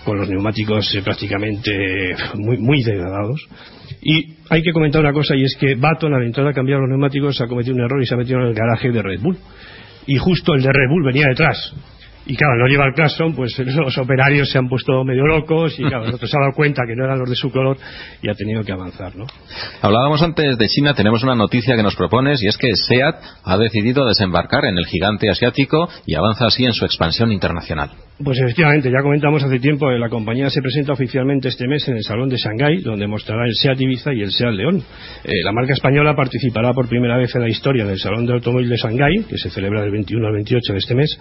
[0.04, 3.40] con los neumáticos eh, prácticamente muy, muy degradados.
[4.02, 7.40] Y hay que comentar una cosa, y es que Baton, al a cambiar los neumáticos,
[7.40, 9.38] ha cometido un error y se ha metido en el garaje de Red Bull.
[10.06, 11.74] Y justo el de Red Bull venía detrás.
[12.26, 15.78] Y claro, al no lleva el claxon, pues los operarios se han puesto medio locos
[15.78, 17.76] y claro, el otro se ha dado cuenta que no eran los de su color
[18.22, 19.26] y ha tenido que avanzar, ¿no?
[19.82, 23.58] Hablábamos antes de China, tenemos una noticia que nos propones y es que SEAT ha
[23.58, 27.90] decidido desembarcar en el gigante asiático y avanza así en su expansión internacional.
[28.22, 31.96] Pues efectivamente, ya comentamos hace tiempo que la compañía se presenta oficialmente este mes en
[31.96, 34.84] el Salón de Shanghái, donde mostrará el SEAT Ibiza y el SEAT León.
[35.24, 38.68] Eh, la marca española participará por primera vez en la historia del Salón de Automóvil
[38.68, 41.18] de Shanghái, que se celebra del 21 al 28 de este mes,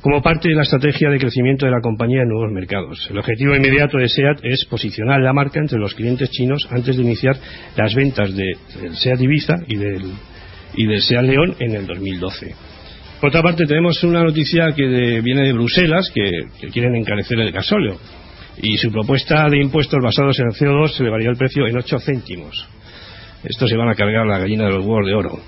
[0.00, 3.06] como parte de la estrategia de crecimiento de la compañía en nuevos mercados.
[3.10, 7.02] El objetivo inmediato de SEAT es posicionar la marca entre los clientes chinos antes de
[7.02, 7.36] iniciar
[7.76, 10.02] las ventas de- del SEAT Ibiza y del,
[10.74, 12.54] y SEAT León en el 2012.
[13.20, 17.52] Por otra parte, tenemos una noticia que viene de Bruselas, que, que quieren encarecer el
[17.52, 17.98] gasóleo.
[18.62, 21.98] Y su propuesta de impuestos basados en el CO2 se elevaría el precio en 8
[22.00, 22.66] céntimos.
[23.44, 25.38] Estos se van a cargar la gallina de los huevos de oro.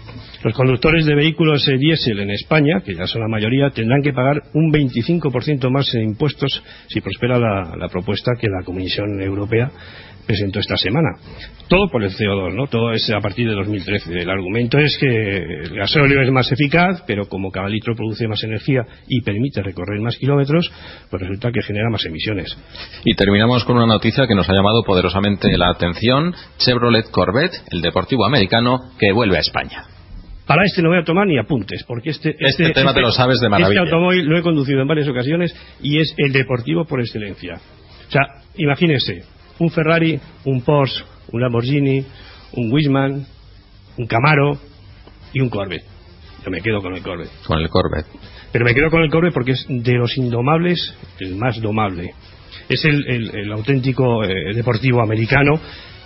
[0.43, 4.13] Los conductores de vehículos eh, diésel en España, que ya son la mayoría, tendrán que
[4.13, 9.71] pagar un 25% más en impuestos si prospera la, la propuesta que la Comisión Europea
[10.27, 11.11] presentó esta semana.
[11.69, 12.67] Todo por el CO2, ¿no?
[12.67, 14.21] Todo es a partir de 2013.
[14.21, 18.43] El argumento es que el gasóleo es más eficaz, pero como cada litro produce más
[18.45, 20.71] energía y permite recorrer más kilómetros,
[21.11, 22.57] pues resulta que genera más emisiones.
[23.05, 26.35] Y terminamos con una noticia que nos ha llamado poderosamente la atención.
[26.59, 29.85] Chevrolet Corvette, el deportivo americano, que vuelve a España.
[30.47, 33.41] Para este no voy a tomar ni apuntes, porque este, Este tema te lo sabes
[33.41, 33.83] de maravilla.
[33.83, 37.55] Este automóvil lo he conducido en varias ocasiones y es el deportivo por excelencia.
[38.09, 38.23] O sea,
[38.57, 39.23] imagínense,
[39.63, 42.05] un Ferrari, un Porsche, un Lamborghini,
[42.55, 43.25] un Wiesmann,
[43.97, 44.59] un Camaro
[45.33, 45.85] y un Corvette.
[46.45, 47.31] Yo me quedo con el Corvette.
[47.47, 48.09] Con el Corvette.
[48.51, 52.15] Pero me quedo con el Corvette porque es de los indomables el más domable.
[52.69, 55.53] Es el, el- el auténtico eh, deportivo americano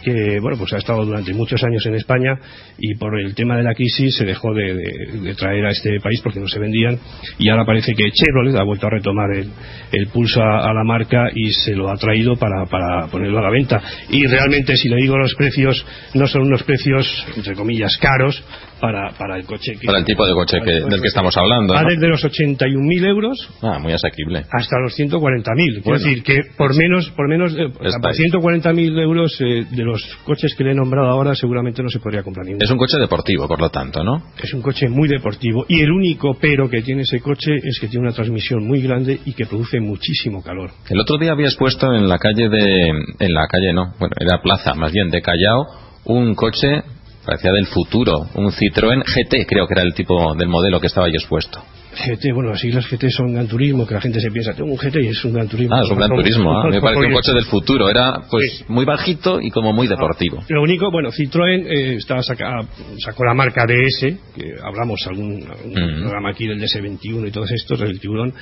[0.07, 2.39] que bueno pues ha estado durante muchos años en España
[2.79, 5.99] y por el tema de la crisis se dejó de, de- de traer a este
[6.01, 6.97] país porque no se vendían
[7.39, 9.51] y ahora parece que Chevrolet ha vuelto a retomar el,
[9.91, 13.43] el pulso a, a la marca y se lo ha traído para, para ponerlo a
[13.43, 15.85] la venta y realmente si le digo los precios
[16.15, 18.45] no son unos precios entre comillas caros
[18.81, 21.73] para, para el coche que, Para el tipo de coche que- del que estamos hablando.
[21.75, 21.89] va ¿no?
[21.89, 24.45] desde los 81.000 euros Ah, muy asequible.
[24.53, 25.55] hasta los 140.000.
[25.57, 25.99] Quiero Bueno.
[26.05, 28.17] decir que por menos, por menos, eh, o sea, Está por ahí.
[28.19, 31.99] 140.000 euros eh, de los los coches que le he nombrado ahora seguramente no se
[31.99, 32.65] podría comprar ninguno.
[32.65, 34.23] Es un coche deportivo, por lo tanto, ¿no?
[34.43, 37.89] Es un coche muy deportivo y el único pero que tiene ese coche es que
[37.89, 40.71] tiene una transmisión muy grande y que produce muchísimo calor.
[40.89, 42.89] El otro día había expuesto en la calle de...
[43.19, 45.67] en la calle no, bueno, era plaza más bien, de Callao,
[46.05, 46.83] un coche
[47.25, 51.07] parecía del futuro, un Citroën GT, creo que era el tipo del modelo que estaba
[51.07, 51.61] ahí expuesto.
[51.97, 54.77] GT, bueno, las siglas GT son Gran Turismo, que la gente se piensa, tengo un
[54.77, 55.75] GT y es un Gran Turismo.
[55.75, 58.85] Ah, es un Gran Turismo, ah, me parece un coche del futuro, era pues muy
[58.85, 60.43] bajito y como muy deportivo.
[60.49, 64.01] Lo único, bueno, Citroën eh, estaba sacó la marca DS,
[64.35, 68.33] que hablamos algún, algún programa aquí del DS21 y todos estos, del tiburón,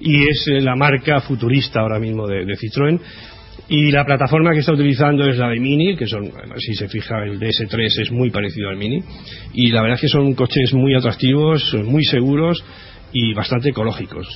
[0.00, 3.00] y es eh, la marca futurista ahora mismo de, de Citroën,
[3.68, 7.22] y la plataforma que está utilizando es la de Mini, que son, si se fija,
[7.24, 9.02] el DS3 es muy parecido al Mini.
[9.54, 12.62] Y la verdad es que son coches muy atractivos, muy seguros
[13.12, 14.26] y bastante ecológicos.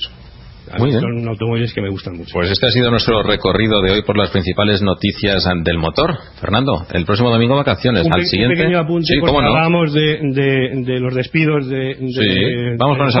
[0.79, 0.99] Muy bien.
[0.99, 2.31] Son automóviles que me gustan mucho.
[2.33, 6.13] Pues este ha sido nuestro recorrido de hoy por las principales noticias del motor.
[6.41, 8.01] Fernando, el próximo domingo vacaciones.
[8.05, 8.57] Un, Al pe- un siguiente.
[8.57, 9.47] pequeño apunte, Sí, cómo no.
[9.47, 13.19] hablábamos de, de- de los despidos de, de, Sí, vamos con esa-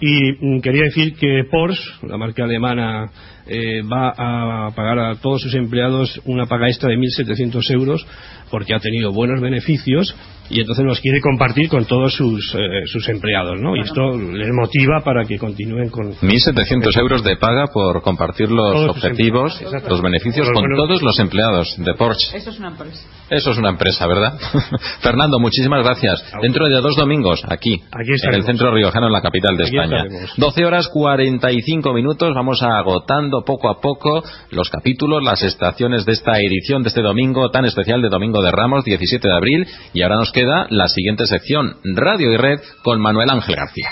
[0.00, 3.06] y mm, quería decir que Porsche, la marca alemana,
[3.48, 8.06] eh, va a pagar a todos sus empleados una paga extra de 1.700 euros
[8.50, 10.14] porque ha tenido buenos beneficios
[10.50, 13.76] y entonces los quiere compartir con todos sus, eh, sus empleados, ¿no?
[13.76, 16.12] Y esto les motiva para que continúen con...
[16.14, 21.74] 1.700 euros de paga por compartir los Todos objetivos, los beneficios con todos los empleados
[21.76, 22.36] de Porsche.
[22.36, 23.06] Eso es una empresa.
[23.28, 24.38] Eso es una empresa, ¿verdad?
[25.02, 26.24] Fernando, muchísimas gracias.
[26.40, 29.76] Dentro de dos domingos, aquí, Aquí en el centro riojano, en la capital de Aquí
[29.76, 30.02] España.
[30.04, 30.32] estaremos.
[30.36, 32.34] 12 horas 45 minutos.
[32.34, 37.50] Vamos agotando poco a poco los capítulos, las estaciones de esta edición de este domingo
[37.50, 39.66] tan especial de Domingo de Ramos, 17 de abril.
[39.92, 43.90] Y ahora nos queda la siguiente sección, Radio y Red, con Manuel Ángel García.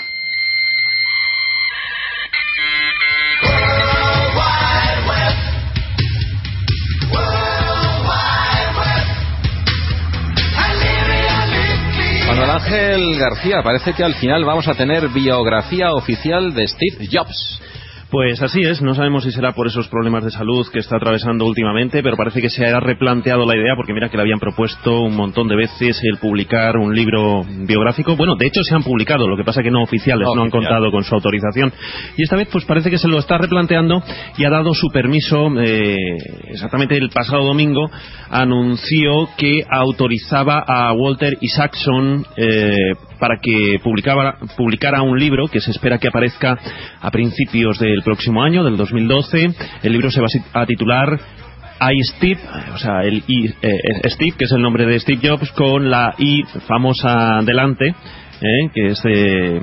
[12.27, 17.59] Manuel Ángel García, parece que al final vamos a tener biografía oficial de Steve Jobs.
[18.09, 21.45] Pues así es, no sabemos si será por esos problemas de salud que está atravesando
[21.45, 25.01] últimamente, pero parece que se ha replanteado la idea, porque mira que le habían propuesto
[25.01, 28.15] un montón de veces el publicar un libro biográfico.
[28.15, 30.49] Bueno, de hecho se han publicado, lo que pasa que no oficiales, No no, han
[30.49, 31.73] contado con su autorización.
[32.15, 34.01] Y esta vez pues parece que se lo está replanteando
[34.37, 35.97] y ha dado su permiso, eh,
[36.47, 37.91] exactamente el pasado domingo,
[38.29, 45.71] anunció que autorizaba a Walter Isaacson eh, para que publicara, publicara un libro que se
[45.71, 46.57] espera que aparezca
[47.01, 49.47] a principios del próximo año, del 2012.
[49.83, 51.19] El libro se va a titular
[51.79, 52.39] I Steve,
[52.73, 56.15] o sea, el I, eh, Steve, que es el nombre de Steve Jobs, con la
[56.17, 57.93] I famosa delante,
[58.41, 58.69] ¿eh?
[58.73, 59.59] que es eh,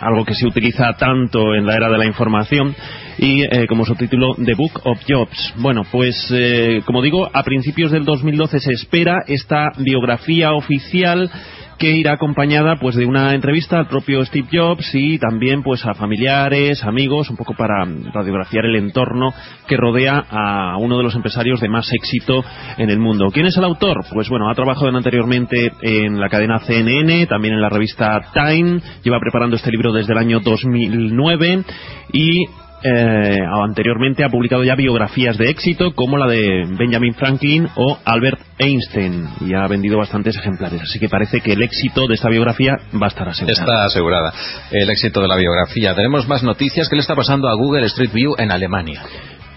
[0.00, 2.74] algo que se utiliza tanto en la era de la información,
[3.18, 5.54] y eh, como subtítulo The Book of Jobs.
[5.56, 11.30] Bueno, pues eh, como digo, a principios del 2012 se espera esta biografía oficial
[11.78, 15.94] que irá acompañada pues de una entrevista al propio Steve Jobs y también pues a
[15.94, 19.32] familiares, amigos, un poco para radiografiar el entorno
[19.66, 22.44] que rodea a uno de los empresarios de más éxito
[22.78, 23.30] en el mundo.
[23.32, 24.04] ¿Quién es el autor?
[24.12, 29.20] Pues bueno, ha trabajado anteriormente en la cadena CNN, también en la revista Time, lleva
[29.20, 31.64] preparando este libro desde el año 2009
[32.12, 32.46] y
[32.82, 38.40] eh, anteriormente ha publicado ya biografías de éxito como la de Benjamin Franklin o Albert
[38.58, 40.82] Einstein y ha vendido bastantes ejemplares.
[40.82, 43.60] Así que parece que el éxito de esta biografía va a estar asegurado.
[43.60, 44.32] Está asegurada
[44.70, 45.94] el éxito de la biografía.
[45.94, 46.88] Tenemos más noticias.
[46.88, 49.02] ¿Qué le está pasando a Google Street View en Alemania?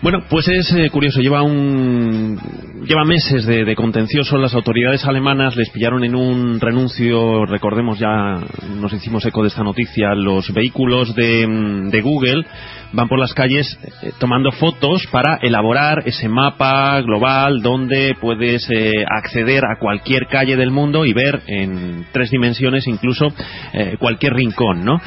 [0.02, 2.40] Bueno, pues es eh, curioso, lleva un
[2.88, 4.38] lleva meses de, de contencioso.
[4.38, 8.40] Las autoridades alemanas les pillaron en un renuncio, recordemos ya,
[8.80, 12.46] nos hicimos eco de esta noticia, los vehículos de, mm, de Google
[12.94, 19.06] van por las calles eh, tomando fotos para elaborar ese mapa global donde puedes eh,
[19.06, 23.34] acceder a cualquier calle del mundo y ver en tres dimensiones incluso
[23.74, 25.00] eh, cualquier rincón, ¿no?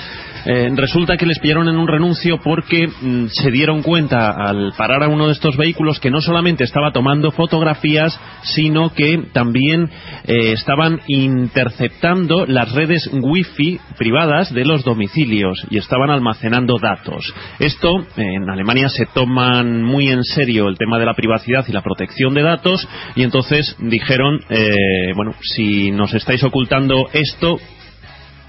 [0.45, 5.03] Eh, resulta que les pillaron en un renuncio porque mm, se dieron cuenta al parar
[5.03, 9.88] a uno de estos vehículos que no solamente estaba tomando fotografías, sino que también
[10.24, 17.32] eh, estaban interceptando las redes wifi privadas de los domicilios y estaban almacenando datos.
[17.59, 21.82] Esto en Alemania se toman muy en serio el tema de la privacidad y la
[21.82, 27.59] protección de datos y entonces dijeron, eh, bueno, si nos estáis ocultando esto,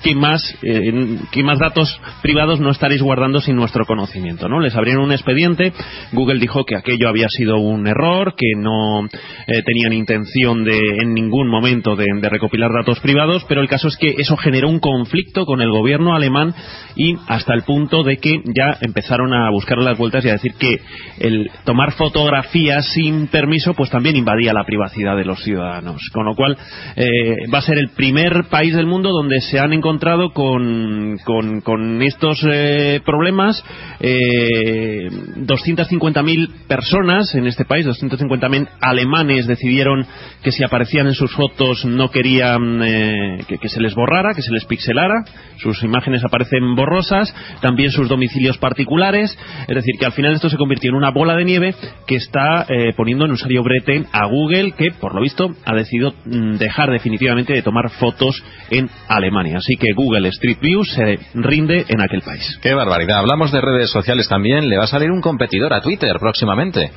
[0.04, 4.60] qué más, eh, qué más datos privados no estaréis guardando sin nuestro conocimiento, ¿no?
[4.60, 5.74] Les abrieron un expediente,
[6.12, 11.14] Google dijo que aquello había sido un error, que no eh, tenían intención de en
[11.14, 15.46] ningún momento de, recopilar datos privados, pero el caso es que eso generó un conflicto
[15.46, 16.54] con el gobierno alemán
[16.96, 20.54] y hasta el punto de que ya empezaron a buscar las vueltas y a decir
[20.56, 20.80] que
[21.20, 26.02] el tomar fotografías sin permiso pues también invadía la privacidad de los ciudadanos.
[26.12, 26.58] Con lo cual
[26.96, 29.93] eh, va a ser el primer país del mundo donde se han encontrado
[30.34, 31.18] con,
[31.64, 33.64] con, estos eh, problemas.
[34.00, 40.06] Eh, 250.000 personas en este país, 250.000 alemanes decidieron
[40.44, 44.52] que si aparecían en sus fotos no querían eh, que, se les borrara, que se
[44.52, 45.24] les pixelara.
[45.58, 49.38] Sus imágenes aparecen borrosas, también sus domicilios particulares.
[49.68, 51.76] Es decir, que al final esto se convirtió en una bola de nieve
[52.08, 55.76] que está eh, poniendo en un serio brete a Google, que por lo visto ha
[55.76, 59.58] decidido mm, dejar definitivamente de tomar fotos en Alemania.
[59.58, 62.58] Así que Google Street View se rinde en aquel país.
[62.62, 63.20] Qué barbaridad.
[63.20, 64.70] Hablamos de redes sociales también.
[64.70, 66.92] Le va a salir un competidor a Twitter próximamente.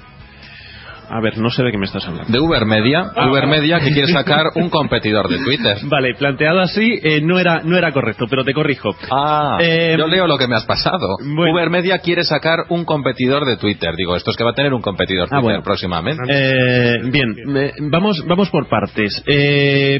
[1.09, 2.33] A ver, no sé de qué me estás hablando.
[2.33, 3.11] De Uber Media.
[3.15, 3.31] Ah.
[3.31, 5.77] Uber Media que quiere sacar un competidor de Twitter.
[5.85, 8.91] Vale, planteado así eh, no era no era correcto, pero te corrijo.
[9.11, 11.17] Ah, eh, yo leo lo que me has pasado.
[11.21, 13.95] Uber Media quiere sacar un competidor de Twitter.
[13.97, 16.23] Digo, esto es que va a tener un competidor ah, Twitter próximamente.
[16.29, 17.35] Eh, bien,
[17.91, 19.23] vamos vamos por partes.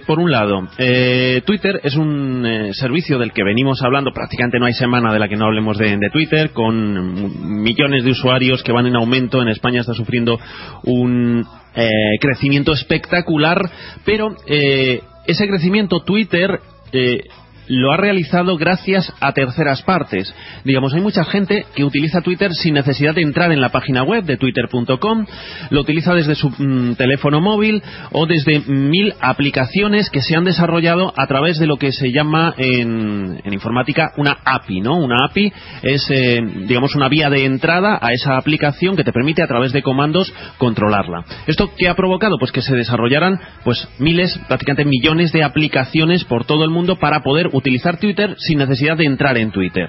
[0.07, 4.13] por un lado, Twitter es un servicio del que venimos hablando.
[4.13, 8.11] Prácticamente no hay semana de la que no hablemos de, de Twitter, con millones de
[8.11, 9.43] usuarios que van en aumento.
[9.43, 10.39] En España está sufriendo
[10.85, 13.71] un un eh, crecimiento espectacular,
[14.05, 16.61] pero eh, ese crecimiento Twitter
[16.93, 17.25] eh,
[17.69, 20.33] lo ha realizado gracias a terceras partes.
[20.65, 24.25] Digamos, hay mucha gente que utiliza Twitter sin necesidad de entrar en la página web
[24.25, 25.27] de twitter.com,
[25.71, 31.13] lo utiliza desde su mm, teléfono móvil o desde mil aplicaciones que se han desarrollado
[31.17, 34.97] a través de lo que se llama en, informática una API, ¿no?
[34.97, 35.53] Una API
[35.83, 39.73] es, eh, digamos, una vía de entrada a esa aplicación que te permite a través
[39.73, 41.25] de comandos controlarla.
[41.47, 42.39] ¿Esto qué ha provocado?
[42.39, 47.21] Pues que se desarrollaran pues miles, prácticamente millones de aplicaciones por todo el mundo para
[47.21, 49.89] poder utilizar Twitter sin necesidad de entrar en Twitter.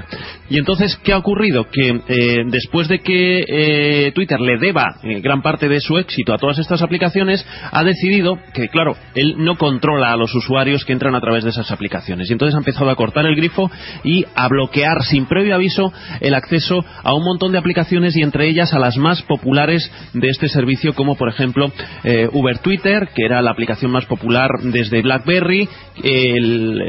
[0.49, 1.65] Y entonces, ¿qué ha ocurrido?
[1.70, 6.34] Que eh, después de que eh, Twitter le deba eh, gran parte de su éxito
[6.34, 10.93] a todas estas aplicaciones, ha decidido que, claro, él no controla a los usuarios que
[10.93, 12.30] entran a través de esas aplicaciones.
[12.30, 13.70] Y entonces ha empezado a cortar el grifo
[14.03, 15.91] y a bloquear sin previo aviso
[16.22, 20.30] el acceso a un montón de aplicaciones y entre ellas a las más populares de
[20.30, 21.72] este servicio, como por ejemplo
[22.32, 25.68] Uber Twitter, que era la aplicación más popular desde BlackBerry.
[26.03, 26.82] El,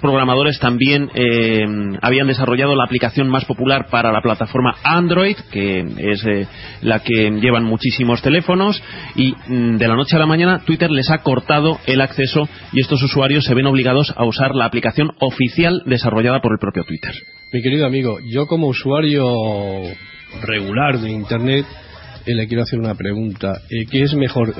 [0.00, 1.64] programadores también eh,
[2.00, 6.46] habían desarrollado la aplicación más popular para la plataforma Android, que es eh,
[6.82, 8.82] la que llevan muchísimos teléfonos,
[9.16, 12.80] y mm, de la noche a la mañana Twitter les ha cortado el acceso y
[12.80, 17.12] estos usuarios se ven obligados a usar la aplicación oficial desarrollada por el propio Twitter.
[17.52, 19.26] Mi querido amigo, yo como usuario
[20.42, 21.66] regular de Internet
[22.24, 23.60] eh, le quiero hacer una pregunta.
[23.68, 24.54] ¿Qué es mejor,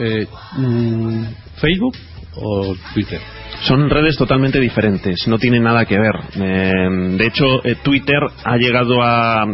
[0.56, 1.24] mm,
[1.56, 1.96] Facebook
[2.36, 3.20] o Twitter?
[3.62, 6.14] Son redes totalmente diferentes, no tienen nada que ver.
[6.34, 9.46] Eh, de hecho, eh, Twitter ha llegado a,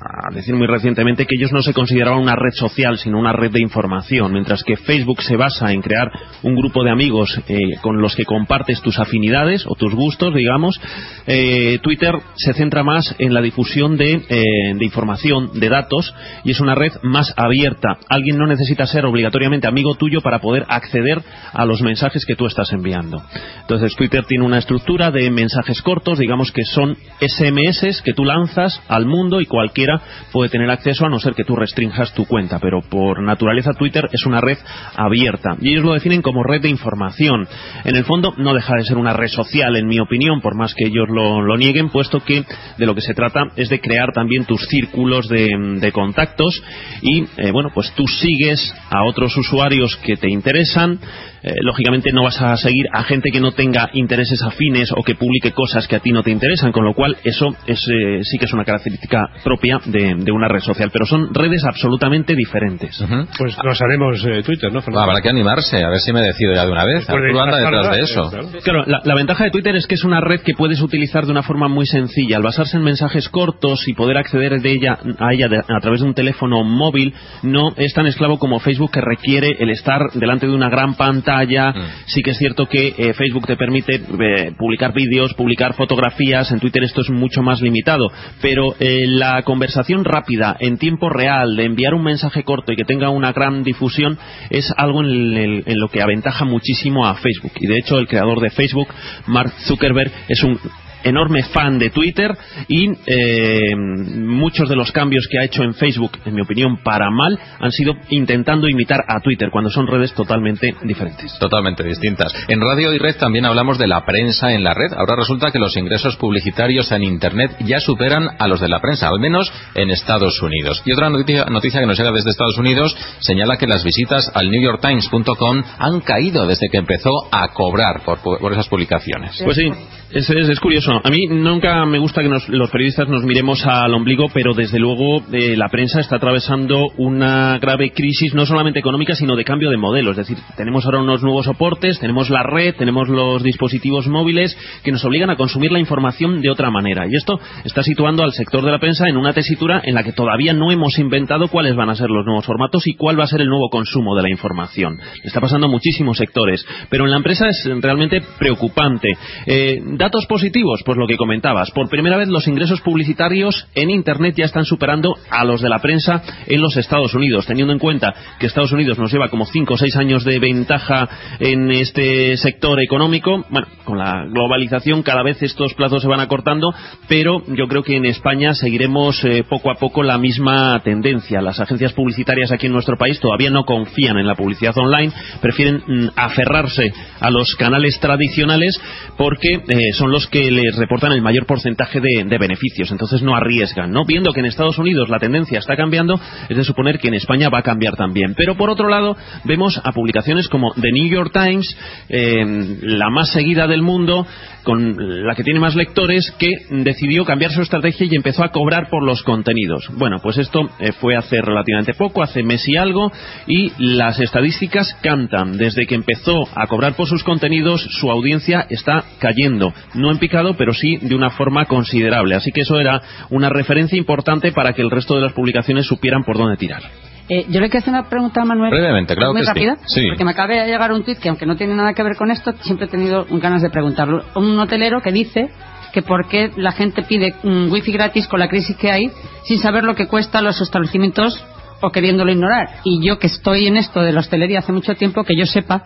[0.00, 3.50] a decir muy recientemente que ellos no se consideraban una red social, sino una red
[3.50, 6.08] de información, mientras que Facebook se basa en crear
[6.42, 10.80] un grupo de amigos eh, con los que compartes tus afinidades o tus gustos, digamos.
[11.26, 16.52] Eh, Twitter se centra más en la difusión de, eh, de, información, de datos, y
[16.52, 17.98] es una red más abierta.
[18.08, 21.20] Alguien no necesita ser obligatoriamente amigo tuyo para poder acceder
[21.52, 23.20] a los mensajes que tú estás enviando.
[23.62, 28.80] Entonces, Twitter tiene una estructura de mensajes cortos, digamos que son SMS que tú lanzas
[28.88, 29.87] al mundo y cualquier
[30.32, 34.08] puede tener acceso a no ser que tú restringas tu cuenta, pero por naturaleza Twitter
[34.12, 34.58] es una red
[34.96, 37.46] abierta y ellos lo definen como red de información.
[37.84, 40.74] En el fondo no deja de ser una red social, en mi opinión, por más
[40.74, 42.44] que ellos lo, nieguen, puesto que
[42.76, 46.62] de lo que se trata es de crear también tus círculos de, contactos
[47.02, 51.00] y, eh, bueno, pues tú sigues a otros usuarios que te interesan,
[51.42, 55.14] eh, lógicamente no vas a seguir a gente que no tenga intereses afines o que
[55.14, 58.38] publique cosas que a ti no te interesan, con lo cual eso es, eh, sí
[58.38, 62.98] que es una característica propia de, una red social, pero son redes absolutamente diferentes.
[63.38, 64.80] Pues nos haremos eh, Twitter, ¿no?
[64.98, 67.08] habrá que animarse, a ver si me decido ya de una vez.
[67.08, 68.30] anda detrás de eso.
[68.62, 71.42] Claro, la, ventaja de Twitter es que es una red que puedes utilizar de una
[71.42, 72.36] forma muy sencilla.
[72.36, 76.06] Al basarse en mensajes cortos y poder acceder de ella, a ella a través de
[76.06, 80.54] un teléfono móvil, no es tan esclavo como Facebook que requiere el estar delante de
[80.54, 81.70] una gran pantalla pantalla.
[81.72, 81.86] Mm.
[82.06, 86.50] Sí que es cierto que eh, Facebook te permite eh, publicar vídeos, publicar fotografías.
[86.52, 88.10] En Twitter esto es mucho más limitado.
[88.40, 92.84] Pero eh, la conversación rápida, en tiempo real, de enviar un mensaje corto y que
[92.84, 94.18] tenga una gran difusión,
[94.50, 97.52] es algo en, el- en lo que aventaja muchísimo a Facebook.
[97.60, 98.88] Y de hecho, el creador de Facebook,
[99.26, 100.58] Mark Zuckerberg, es un
[101.04, 102.36] enorme fan de Twitter
[102.68, 107.10] y eh, muchos de los cambios que ha hecho en Facebook, en mi opinión, para
[107.10, 111.38] mal, han sido intentando imitar a Twitter cuando son redes totalmente diferentes.
[111.38, 112.32] Totalmente distintas.
[112.48, 114.92] En Radio y Red también hablamos de la prensa en la red.
[114.96, 119.08] Ahora resulta que los ingresos publicitarios en Internet ya superan a los de la prensa,
[119.08, 120.82] al menos en Estados Unidos.
[120.84, 124.50] Y otra noticia, noticia que nos llega desde Estados Unidos señala que las visitas al
[124.50, 129.40] NewYorkTimes.com han caído desde que empezó a cobrar por, por esas publicaciones.
[129.44, 129.70] Pues sí,
[130.12, 131.00] es, curioso.
[131.04, 135.22] A mí nunca me gusta que los periodistas nos miremos al ombligo, pero desde luego
[135.32, 139.76] eh, la prensa está atravesando una grave crisis, no solamente económica, sino de cambio de
[139.76, 140.12] modelo.
[140.12, 144.92] Es decir, tenemos ahora unos nuevos soportes, tenemos la red, tenemos los dispositivos móviles que
[144.92, 147.06] nos obligan a consumir la información de otra manera.
[147.06, 150.12] Y esto está situando al sector de la prensa en una tesitura en la que
[150.12, 153.28] todavía no hemos inventado cuáles van a ser los nuevos formatos y cuál va a
[153.28, 154.98] ser el nuevo consumo de la información.
[155.22, 159.08] Está pasando a muchísimos sectores, pero en la empresa es realmente preocupante.
[159.46, 161.70] Eh, datos positivos, pues lo que comentabas.
[161.72, 165.80] Por primera vez los ingresos publicitarios en Internet ya están superando a los de la
[165.80, 169.74] prensa en los Estados Unidos, teniendo en cuenta que Estados Unidos nos lleva como 5
[169.74, 171.08] o 6 años de ventaja
[171.40, 173.44] en este sector económico.
[173.50, 176.72] Bueno, con la globalización cada vez estos plazos se van acortando,
[177.08, 181.42] pero yo creo que en España seguiremos eh, poco a poco la misma tendencia.
[181.42, 185.82] Las agencias publicitarias aquí en nuestro país todavía no confían en la publicidad online, prefieren
[185.86, 188.80] mm, aferrarse a los canales tradicionales
[189.16, 192.90] porque eh, son los que les reportan el mayor porcentaje de, beneficios.
[192.90, 194.04] Entonces no arriesgan, ¿no?
[194.04, 197.48] Viendo que en Estados Unidos la tendencia está cambiando, es de suponer que en España
[197.48, 198.34] va a cambiar también.
[198.36, 201.76] Pero por otro lado, vemos a publicaciones como The New York Times,
[202.08, 204.26] eh, la más seguida del mundo,
[204.68, 208.90] con la que tiene más lectores, que decidió cambiar su estrategia y empezó a cobrar
[208.90, 209.88] por los contenidos.
[209.94, 213.10] Bueno, pues esto eh, fue hace relativamente poco, hace mes y algo,
[213.46, 215.56] y las estadísticas cantan.
[215.56, 219.72] Desde que empezó a cobrar por sus contenidos, su audiencia está cayendo.
[219.94, 222.34] No en picado, pero sí de una forma considerable.
[222.34, 223.00] Así que eso era
[223.30, 226.82] una referencia importante para que el resto de las publicaciones supieran por dónde tirar.
[227.28, 228.70] Eh, yo le quiero hacer una pregunta a Manuel.
[228.70, 229.48] Brevemente, claro muy que sí.
[229.48, 229.76] rápida.
[229.86, 230.06] Sí.
[230.08, 232.30] Porque me acaba de llegar un tuit que, aunque no tiene nada que ver con
[232.30, 234.24] esto, siempre he tenido ganas de preguntarlo.
[234.34, 235.50] Un hotelero que dice
[235.92, 239.10] que por qué la gente pide un wifi gratis con la crisis que hay
[239.44, 241.44] sin saber lo que cuesta los establecimientos
[241.80, 242.68] o queriéndolo ignorar.
[242.84, 245.84] Y yo que estoy en esto de la hostelería hace mucho tiempo, que yo sepa,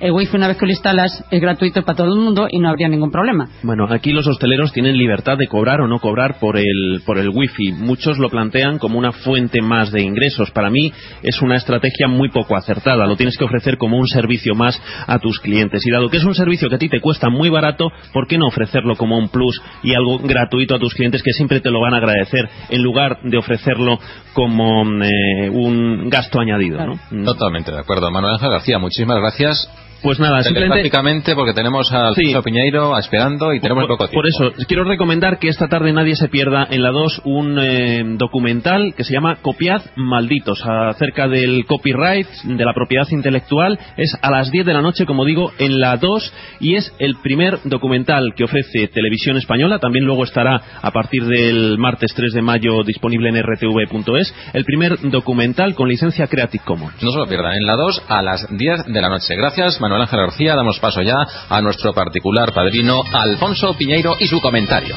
[0.00, 2.70] el wifi una vez que lo instalas es gratuito para todo el mundo y no
[2.70, 3.48] habría ningún problema.
[3.62, 7.28] Bueno, aquí los hosteleros tienen libertad de cobrar o no cobrar por el, por el
[7.28, 7.72] wifi.
[7.72, 10.50] Muchos lo plantean como una fuente más de ingresos.
[10.52, 10.92] Para mí
[11.22, 13.06] es una estrategia muy poco acertada.
[13.06, 15.86] Lo tienes que ofrecer como un servicio más a tus clientes.
[15.86, 18.38] Y dado que es un servicio que a ti te cuesta muy barato, ¿por qué
[18.38, 21.80] no ofrecerlo como un plus y algo gratuito a tus clientes que siempre te lo
[21.80, 23.98] van a agradecer en lugar de ofrecerlo
[24.32, 26.78] como eh, un gasto añadido?
[26.86, 27.24] ¿no?
[27.24, 28.10] Totalmente de acuerdo.
[28.10, 29.89] Manuel Ángel García, muchísimas gracias.
[30.02, 30.78] Pues nada, simplemente...
[30.78, 32.34] Telepáticamente, porque tenemos al Sí.
[32.42, 34.22] Piñeiro esperando y tenemos por, poco tiempo.
[34.22, 38.02] por eso, quiero recomendar que esta tarde nadie se pierda en la 2 un eh,
[38.16, 43.78] documental que se llama Copiad Malditos, acerca del copyright, de la propiedad intelectual.
[43.96, 47.16] Es a las 10 de la noche, como digo, en la 2 y es el
[47.22, 49.78] primer documental que ofrece Televisión Española.
[49.78, 54.34] También luego estará a partir del martes 3 de mayo disponible en rtv.es.
[54.54, 57.02] El primer documental con licencia Creative Commons.
[57.02, 59.36] No se lo pierdan, en la 2 a las 10 de la noche.
[59.36, 60.54] Gracias, Manuel Ángel García.
[60.54, 61.16] Damos paso ya
[61.48, 64.94] a nuestro particular padrino, Alfonso Piñeiro, y su comentario.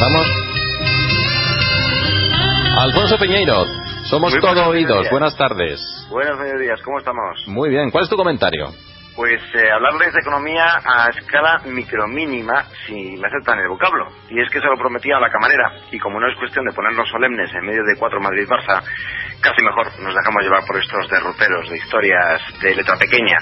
[0.00, 0.26] Vamos.
[2.78, 3.64] Alfonso Piñeiro,
[4.04, 4.88] somos Muy todo oídos.
[4.88, 5.10] mediodías.
[5.10, 5.80] Buenas tardes.
[6.10, 7.38] Buenos mediodías, ¿cómo estamos?
[7.46, 8.72] Muy bien, ¿cuál es tu comentario?
[9.14, 14.08] Pues eh, hablarles de economía a escala micromínima, si me aceptan el vocablo.
[14.30, 16.72] Y es que se lo prometía a la camarera, y como no es cuestión de
[16.72, 18.82] ponernos solemnes en medio de cuatro Madrid-Barça,
[19.42, 23.36] casi mejor nos dejamos llevar por estos derroteros de historias de letra pequeña.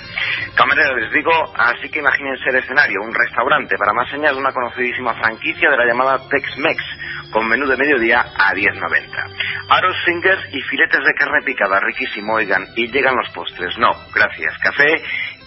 [0.56, 5.14] Camarera, les digo, así que imagínense el escenario, un restaurante, para más señas una conocidísima
[5.14, 6.82] franquicia de la llamada Tex-Mex,
[7.30, 9.70] con menú de mediodía a 10.90.
[9.70, 13.78] Aros fingers y filetes de carne picada, riquísimo, oigan, y llegan los postres.
[13.78, 15.00] No, gracias, café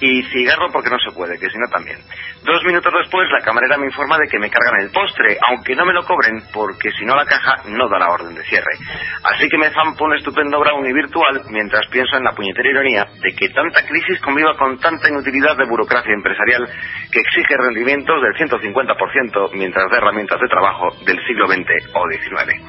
[0.03, 1.97] y cigarro porque no se puede, que si no también.
[2.43, 5.85] Dos minutos después la camarera me informa de que me cargan el postre, aunque no
[5.85, 8.75] me lo cobren porque si no la caja no da la orden de cierre.
[9.23, 13.31] Así que me zampo un estupendo brownie virtual mientras pienso en la puñetera ironía de
[13.33, 16.67] que tanta crisis conviva con tanta inutilidad de burocracia empresarial
[17.09, 22.59] que exige rendimientos del 150% mientras da herramientas de trabajo del siglo XX o XIX.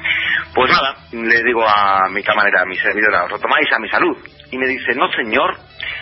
[0.55, 3.89] Pues nada, le digo a mi camarera, a mi servidora, os lo tomáis a mi
[3.89, 4.15] salud.
[4.55, 5.57] Y me dice, no señor,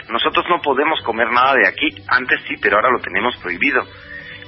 [0.09, 1.89] nosotros no podemos comer nada de aquí.
[2.07, 3.81] Antes sí, pero ahora lo tenemos prohibido.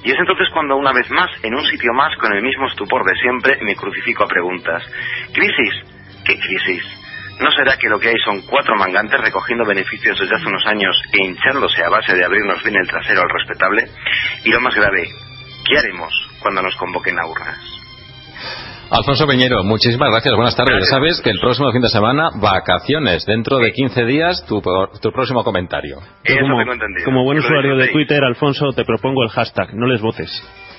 [0.04, 3.04] Y es entonces cuando una vez más, en un sitio más, con el mismo estupor
[3.04, 4.80] de siempre, me crucifico a preguntas.
[5.32, 5.74] ¿Crisis?
[6.24, 6.84] ¿Qué crisis?
[7.40, 10.94] ¿No será que lo que hay son cuatro mangantes recogiendo beneficios desde hace unos años
[11.12, 13.90] e hinchándose a base de abrirnos bien el trasero al respetable?
[14.44, 15.02] Y lo más grave,
[15.66, 17.58] ¿qué haremos cuando nos convoquen a urnas?
[18.90, 20.34] Alfonso Peñero, muchísimas gracias.
[20.36, 20.76] Buenas tardes.
[20.78, 23.26] Ya sabes que el próximo fin de semana, vacaciones.
[23.26, 24.62] Dentro de 15 días, tu,
[25.02, 25.98] tu próximo comentario.
[26.22, 27.04] Eso como, tengo entendido.
[27.04, 27.88] como buen usuario de.
[27.88, 30.30] Twitter, Alfonso, te propongo el hashtag, no les votes.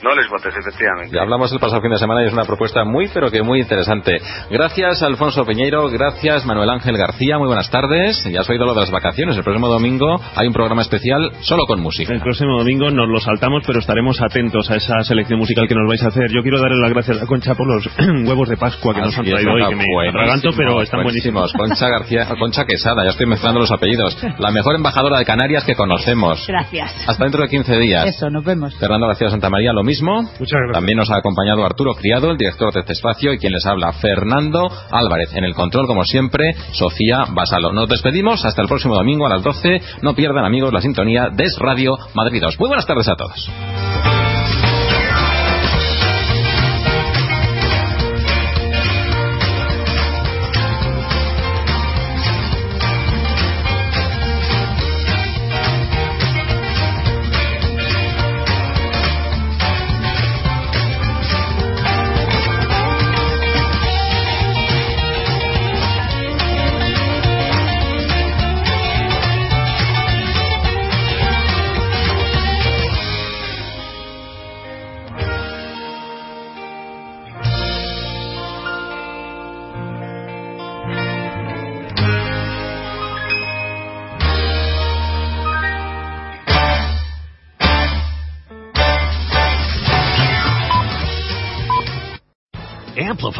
[0.03, 1.15] No les votes, efectivamente.
[1.15, 3.59] Ya hablamos el pasado fin de semana y es una propuesta muy, pero que muy
[3.59, 4.19] interesante.
[4.49, 5.89] Gracias, Alfonso Peñeiro.
[5.89, 7.37] Gracias, Manuel Ángel García.
[7.37, 8.23] Muy buenas tardes.
[8.25, 9.35] Ya has oído lo de las vacaciones.
[9.37, 12.13] El próximo domingo hay un programa especial solo con música.
[12.13, 15.87] El próximo domingo nos lo saltamos, pero estaremos atentos a esa selección musical que nos
[15.87, 16.29] vais a hacer.
[16.31, 17.87] Yo quiero darle las gracias a Concha por los
[18.27, 21.51] huevos de Pascua que nos han Así traído hoy, que me atraganto, pero están buenísimos.
[21.53, 24.17] Concha García, Concha Quesada, ya estoy mezclando los apellidos.
[24.37, 26.45] La mejor embajadora de Canarias que conocemos.
[26.47, 27.07] Gracias.
[27.07, 28.05] Hasta dentro de 15 días.
[28.05, 28.75] Eso, nos vemos.
[28.77, 30.21] Fernando García Santa María, lo mismo.
[30.21, 30.73] Muchas gracias.
[30.73, 33.91] También nos ha acompañado Arturo Criado, el director de este espacio, y quien les habla,
[33.93, 35.33] Fernando Álvarez.
[35.33, 37.71] En el control, como siempre, Sofía Basalo.
[37.73, 39.81] Nos despedimos hasta el próximo domingo a las 12.
[40.03, 42.59] No pierdan, amigos, la sintonía de Es Radio Madrid 2.
[42.59, 44.16] Muy buenas tardes a todos.